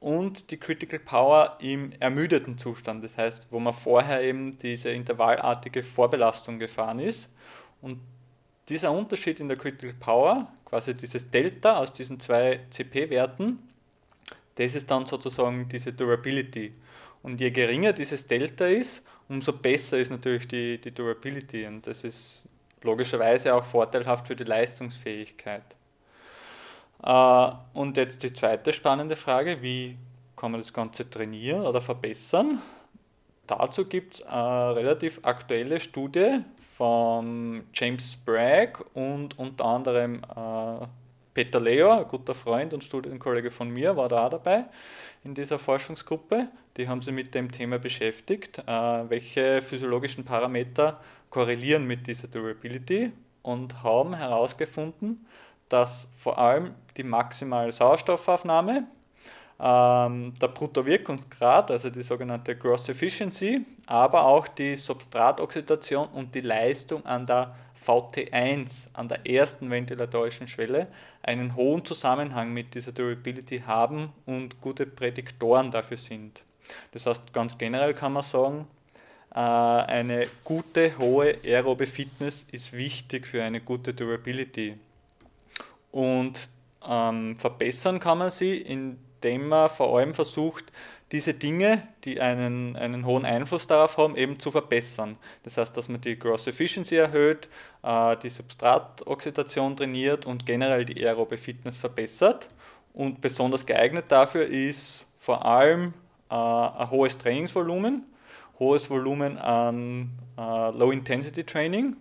[0.00, 5.82] und die Critical Power im ermüdeten Zustand, das heißt, wo man vorher eben diese intervallartige
[5.82, 7.28] Vorbelastung gefahren ist.
[7.80, 8.00] Und
[8.68, 13.58] dieser Unterschied in der Critical Power, quasi dieses Delta aus diesen zwei CP-Werten,
[14.56, 16.74] das ist dann sozusagen diese Durability.
[17.24, 22.04] Und je geringer dieses Delta ist, umso besser ist natürlich die, die Durability und das
[22.04, 22.44] ist
[22.82, 25.64] logischerweise auch vorteilhaft für die Leistungsfähigkeit.
[27.02, 29.96] Äh, und jetzt die zweite spannende Frage, wie
[30.36, 32.60] kann man das Ganze trainieren oder verbessern?
[33.46, 36.40] Dazu gibt es eine relativ aktuelle Studie
[36.76, 40.86] von James Sprague und unter anderem äh,
[41.34, 44.66] Peter Leo, ein guter Freund und Studienkollege von mir, war da auch dabei
[45.24, 46.46] in dieser Forschungsgruppe.
[46.76, 53.10] Die haben sich mit dem Thema beschäftigt, äh, welche physiologischen Parameter korrelieren mit dieser Durability
[53.42, 55.26] und haben herausgefunden,
[55.68, 58.84] dass vor allem die maximale Sauerstoffaufnahme,
[59.58, 67.04] ähm, der Bruttowirkungsgrad, also die sogenannte Gross Efficiency, aber auch die Substratoxidation und die Leistung
[67.04, 67.56] an der
[67.86, 70.88] VT1 an der ersten ventilatorischen Schwelle
[71.22, 76.42] einen hohen Zusammenhang mit dieser Durability haben und gute Prädiktoren dafür sind.
[76.92, 78.66] Das heißt, ganz generell kann man sagen,
[79.34, 84.78] äh, eine gute, hohe aerobe Fitness ist wichtig für eine gute Durability.
[85.92, 86.48] Und
[86.86, 90.64] ähm, verbessern kann man sie, indem man vor allem versucht,
[91.14, 95.16] diese Dinge, die einen, einen hohen Einfluss darauf haben, eben zu verbessern.
[95.44, 97.48] Das heißt, dass man die Gross Efficiency erhöht,
[97.84, 102.48] äh, die Substratoxidation trainiert und generell die aerobe Fitness verbessert.
[102.92, 105.94] Und besonders geeignet dafür ist vor allem
[106.30, 108.02] äh, ein hohes Trainingsvolumen,
[108.58, 111.96] hohes Volumen an äh, Low-Intensity-Training.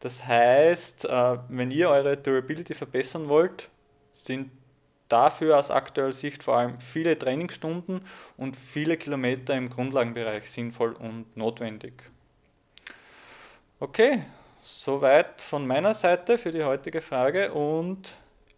[0.00, 1.06] Das heißt,
[1.48, 3.68] wenn ihr eure Durability verbessern wollt,
[4.14, 4.50] sind
[5.10, 8.00] dafür aus aktueller Sicht vor allem viele Trainingsstunden
[8.38, 11.92] und viele Kilometer im Grundlagenbereich sinnvoll und notwendig.
[13.80, 14.24] Okay,
[14.62, 18.14] soweit von meiner Seite für die heutige Frage und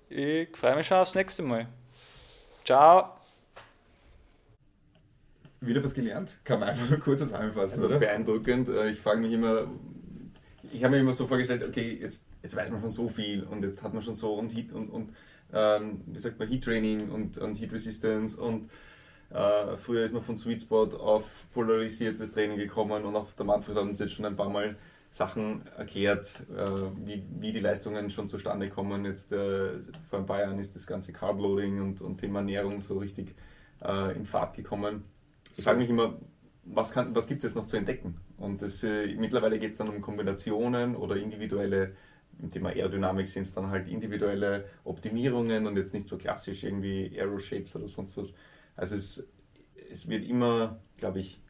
[0.09, 1.67] ich freue mich schon aufs nächste Mal.
[2.65, 3.17] Ciao!
[5.61, 6.37] Wieder was gelernt?
[6.45, 7.99] Kann man einfach nur kurz zusammenfassen, also oder?
[7.99, 8.69] Beeindruckend.
[8.69, 9.69] Äh, ich frage mich immer,
[10.73, 13.63] ich habe mir immer so vorgestellt, okay, jetzt, jetzt weiß man schon so viel und
[13.63, 15.15] jetzt hat man schon so und Hit und, und
[15.53, 18.69] ähm, wie sagt man, Heat Training und, und Heat Resistance und
[19.31, 21.25] äh, früher ist man von Sweet Spot auf
[21.55, 24.77] polarisiertes Training gekommen und auch der Manfred hat uns jetzt schon ein paar Mal
[25.11, 29.05] Sachen erklärt, äh, wie, wie die Leistungen schon zustande kommen.
[29.05, 29.73] Jetzt äh,
[30.09, 33.35] vor ein paar Jahren ist das ganze Carb Loading und, und Thema Ernährung so richtig
[33.85, 35.05] äh, in Fahrt gekommen.
[35.57, 36.19] Ich frage mich immer,
[36.65, 38.17] was, was gibt es jetzt noch zu entdecken?
[38.39, 41.95] Und das, äh, mittlerweile geht es dann um Kombinationen oder individuelle
[42.43, 47.17] im Thema Aerodynamik sind es dann halt individuelle Optimierungen und jetzt nicht so klassisch irgendwie
[47.19, 48.35] Aero-Shapes oder sonst was.
[48.77, 49.27] Also es,
[49.91, 51.41] es wird immer, glaube ich,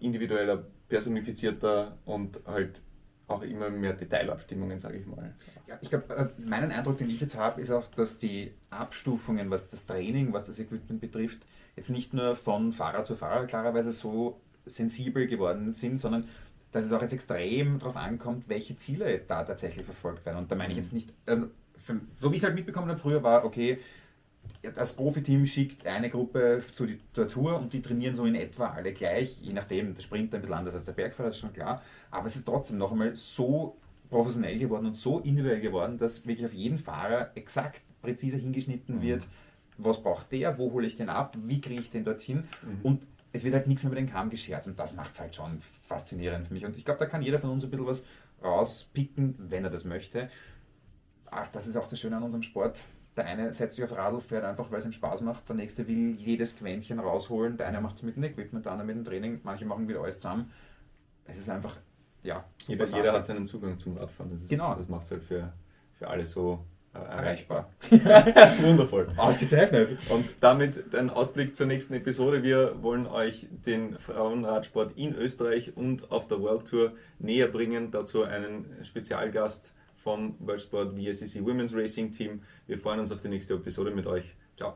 [0.00, 2.82] individueller, personifizierter und halt
[3.28, 5.34] auch immer mehr Detailabstimmungen, sage ich mal.
[5.66, 9.50] Ja, ich glaube, also meinen Eindruck, den ich jetzt habe, ist auch, dass die Abstufungen,
[9.50, 11.38] was das Training, was das Equipment betrifft,
[11.74, 16.28] jetzt nicht nur von Fahrer zu Fahrer klarerweise so sensibel geworden sind, sondern
[16.76, 20.36] dass es auch jetzt extrem darauf ankommt, welche Ziele da tatsächlich verfolgt werden.
[20.36, 22.98] Und da meine ich jetzt nicht, ähm, für, so wie ich es halt mitbekommen habe,
[22.98, 23.78] früher war, okay,
[24.74, 28.92] das Profiteam schickt eine Gruppe zu der Tour und die trainieren so in etwa alle
[28.92, 31.80] gleich, je nachdem, der Sprinter ein bisschen anders als der Bergfahrer, das ist schon klar.
[32.10, 33.78] Aber es ist trotzdem noch einmal so
[34.10, 39.02] professionell geworden und so individuell geworden, dass wirklich auf jeden Fahrer exakt präzise hingeschnitten mhm.
[39.02, 39.26] wird,
[39.78, 42.44] was braucht der, wo hole ich den ab, wie kriege ich den dorthin.
[42.62, 42.80] Mhm.
[42.82, 43.02] Und
[43.36, 45.60] es wird halt nichts mehr über den Kamm geschert und das macht es halt schon
[45.86, 46.64] faszinierend für mich.
[46.64, 48.04] Und ich glaube, da kann jeder von uns ein bisschen was
[48.42, 50.28] rauspicken, wenn er das möchte.
[51.30, 52.84] Ach, das ist auch das Schöne an unserem Sport.
[53.16, 55.48] Der eine setzt sich auf Radl, fährt einfach, weil es ihm Spaß macht.
[55.48, 57.56] Der nächste will jedes Quäntchen rausholen.
[57.56, 59.40] Der eine macht es mit dem Equipment, der andere mit dem Training.
[59.42, 60.50] Manche machen wieder alles zusammen.
[61.24, 61.78] Es ist einfach,
[62.22, 62.44] ja.
[62.66, 64.30] Jeder, jeder, hat seinen Zugang zum Radfahren.
[64.30, 64.74] Das ist, genau.
[64.74, 65.52] Das macht es halt für,
[65.94, 66.64] für alle so
[67.04, 67.70] erreichbar.
[68.60, 69.08] Wundervoll.
[69.16, 69.98] Ausgezeichnet.
[70.10, 72.42] Und damit ein Ausblick zur nächsten Episode.
[72.42, 77.90] Wir wollen euch den Frauenradsport in Österreich und auf der World Tour näher bringen.
[77.90, 82.42] Dazu einen Spezialgast vom World Sport VSCC Women's Racing Team.
[82.66, 84.34] Wir freuen uns auf die nächste Episode mit euch.
[84.56, 84.74] Ciao.